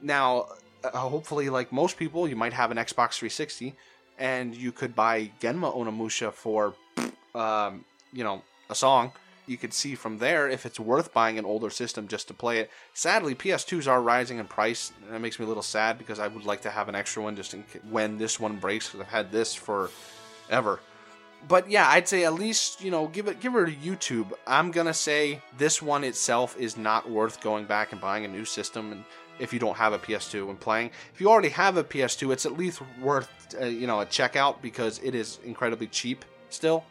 Now, 0.01 0.47
uh, 0.93 0.99
hopefully, 0.99 1.49
like 1.49 1.71
most 1.71 1.97
people, 1.97 2.27
you 2.27 2.35
might 2.35 2.53
have 2.53 2.71
an 2.71 2.77
Xbox 2.77 3.17
360, 3.17 3.73
and 4.17 4.55
you 4.55 4.71
could 4.71 4.95
buy 4.95 5.31
Genma 5.41 5.75
Onimusha 5.75 6.31
for, 6.33 6.73
um, 7.33 7.85
you 8.13 8.23
know, 8.23 8.41
a 8.69 8.75
song. 8.75 9.11
You 9.47 9.57
could 9.57 9.73
see 9.73 9.93
from 9.95 10.17
there 10.17 10.49
if 10.49 10.65
it's 10.65 10.79
worth 10.79 11.13
buying 11.13 11.37
an 11.37 11.45
older 11.45 11.69
system 11.69 12.07
just 12.07 12.27
to 12.29 12.33
play 12.33 12.59
it. 12.59 12.71
Sadly, 12.93 13.35
PS2s 13.35 13.87
are 13.87 14.01
rising 14.01 14.39
in 14.39 14.47
price. 14.47 14.91
And 15.03 15.13
that 15.13 15.21
makes 15.21 15.37
me 15.37 15.45
a 15.45 15.47
little 15.47 15.63
sad 15.63 15.99
because 15.99 16.19
I 16.19 16.27
would 16.27 16.45
like 16.45 16.61
to 16.61 16.71
have 16.71 16.89
an 16.89 16.95
extra 16.95 17.21
one 17.21 17.35
just 17.35 17.53
in 17.53 17.63
when 17.89 18.17
this 18.17 18.39
one 18.39 18.57
breaks. 18.57 18.87
Because 18.87 19.01
I've 19.01 19.11
had 19.11 19.31
this 19.31 19.53
for 19.53 19.91
ever. 20.49 20.79
But 21.47 21.69
yeah, 21.69 21.87
I'd 21.87 22.07
say 22.07 22.23
at 22.23 22.33
least 22.33 22.83
you 22.83 22.89
know 22.89 23.07
give 23.07 23.27
it 23.27 23.39
give 23.39 23.53
her 23.53 23.65
to 23.67 23.71
YouTube. 23.71 24.31
I'm 24.47 24.71
gonna 24.71 24.93
say 24.93 25.41
this 25.57 25.79
one 25.79 26.03
itself 26.03 26.57
is 26.57 26.75
not 26.75 27.07
worth 27.07 27.39
going 27.41 27.65
back 27.65 27.91
and 27.91 28.01
buying 28.01 28.25
a 28.25 28.27
new 28.27 28.45
system 28.45 28.91
and 28.91 29.03
if 29.39 29.53
you 29.53 29.59
don't 29.59 29.77
have 29.77 29.93
a 29.93 29.99
PS2 29.99 30.49
and 30.49 30.59
playing. 30.59 30.91
If 31.13 31.21
you 31.21 31.29
already 31.29 31.49
have 31.49 31.77
a 31.77 31.83
PS2, 31.83 32.31
it's 32.33 32.45
at 32.45 32.57
least 32.57 32.81
worth 33.01 33.29
uh, 33.59 33.65
you 33.65 33.87
know 33.87 34.01
a 34.01 34.05
checkout 34.05 34.61
because 34.61 34.99
it 35.03 35.15
is 35.15 35.39
incredibly 35.43 35.87
cheap 35.87 36.25
still. 36.49 36.83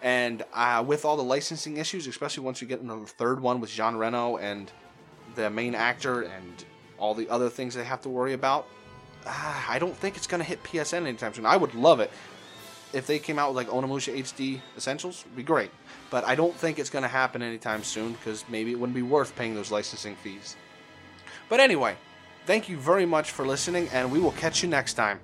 And 0.00 0.44
uh, 0.54 0.84
with 0.86 1.04
all 1.04 1.16
the 1.16 1.24
licensing 1.24 1.76
issues, 1.76 2.06
especially 2.06 2.44
once 2.44 2.62
you 2.62 2.68
get 2.68 2.80
into 2.80 2.96
the 2.96 3.06
third 3.06 3.40
one 3.40 3.60
with 3.60 3.70
Jean 3.70 3.96
Reno 3.96 4.36
and 4.36 4.70
the 5.34 5.50
main 5.50 5.74
actor 5.74 6.22
and 6.22 6.64
all 6.98 7.14
the 7.14 7.28
other 7.28 7.48
things 7.48 7.74
they 7.74 7.84
have 7.84 8.00
to 8.02 8.08
worry 8.08 8.32
about, 8.32 8.68
uh, 9.26 9.62
I 9.68 9.80
don't 9.80 9.96
think 9.96 10.16
it's 10.16 10.28
going 10.28 10.40
to 10.40 10.48
hit 10.48 10.62
PSN 10.62 11.06
anytime 11.06 11.34
soon. 11.34 11.46
I 11.46 11.56
would 11.56 11.74
love 11.74 11.98
it 11.98 12.12
if 12.92 13.06
they 13.06 13.18
came 13.18 13.38
out 13.38 13.52
with 13.52 13.56
like 13.56 13.74
Onimusha 13.74 14.16
HD 14.16 14.60
Essentials, 14.76 15.24
would 15.24 15.36
be 15.36 15.42
great. 15.42 15.70
But 16.10 16.24
I 16.24 16.34
don't 16.34 16.54
think 16.54 16.78
it's 16.78 16.90
going 16.90 17.02
to 17.02 17.08
happen 17.08 17.42
anytime 17.42 17.82
soon 17.82 18.12
because 18.12 18.44
maybe 18.48 18.72
it 18.72 18.78
wouldn't 18.78 18.94
be 18.94 19.02
worth 19.02 19.34
paying 19.36 19.54
those 19.54 19.70
licensing 19.70 20.16
fees. 20.16 20.56
But 21.48 21.60
anyway, 21.60 21.96
thank 22.46 22.68
you 22.68 22.76
very 22.76 23.06
much 23.06 23.30
for 23.30 23.46
listening, 23.46 23.88
and 23.92 24.12
we 24.12 24.20
will 24.20 24.32
catch 24.32 24.62
you 24.62 24.68
next 24.68 24.94
time. 24.94 25.20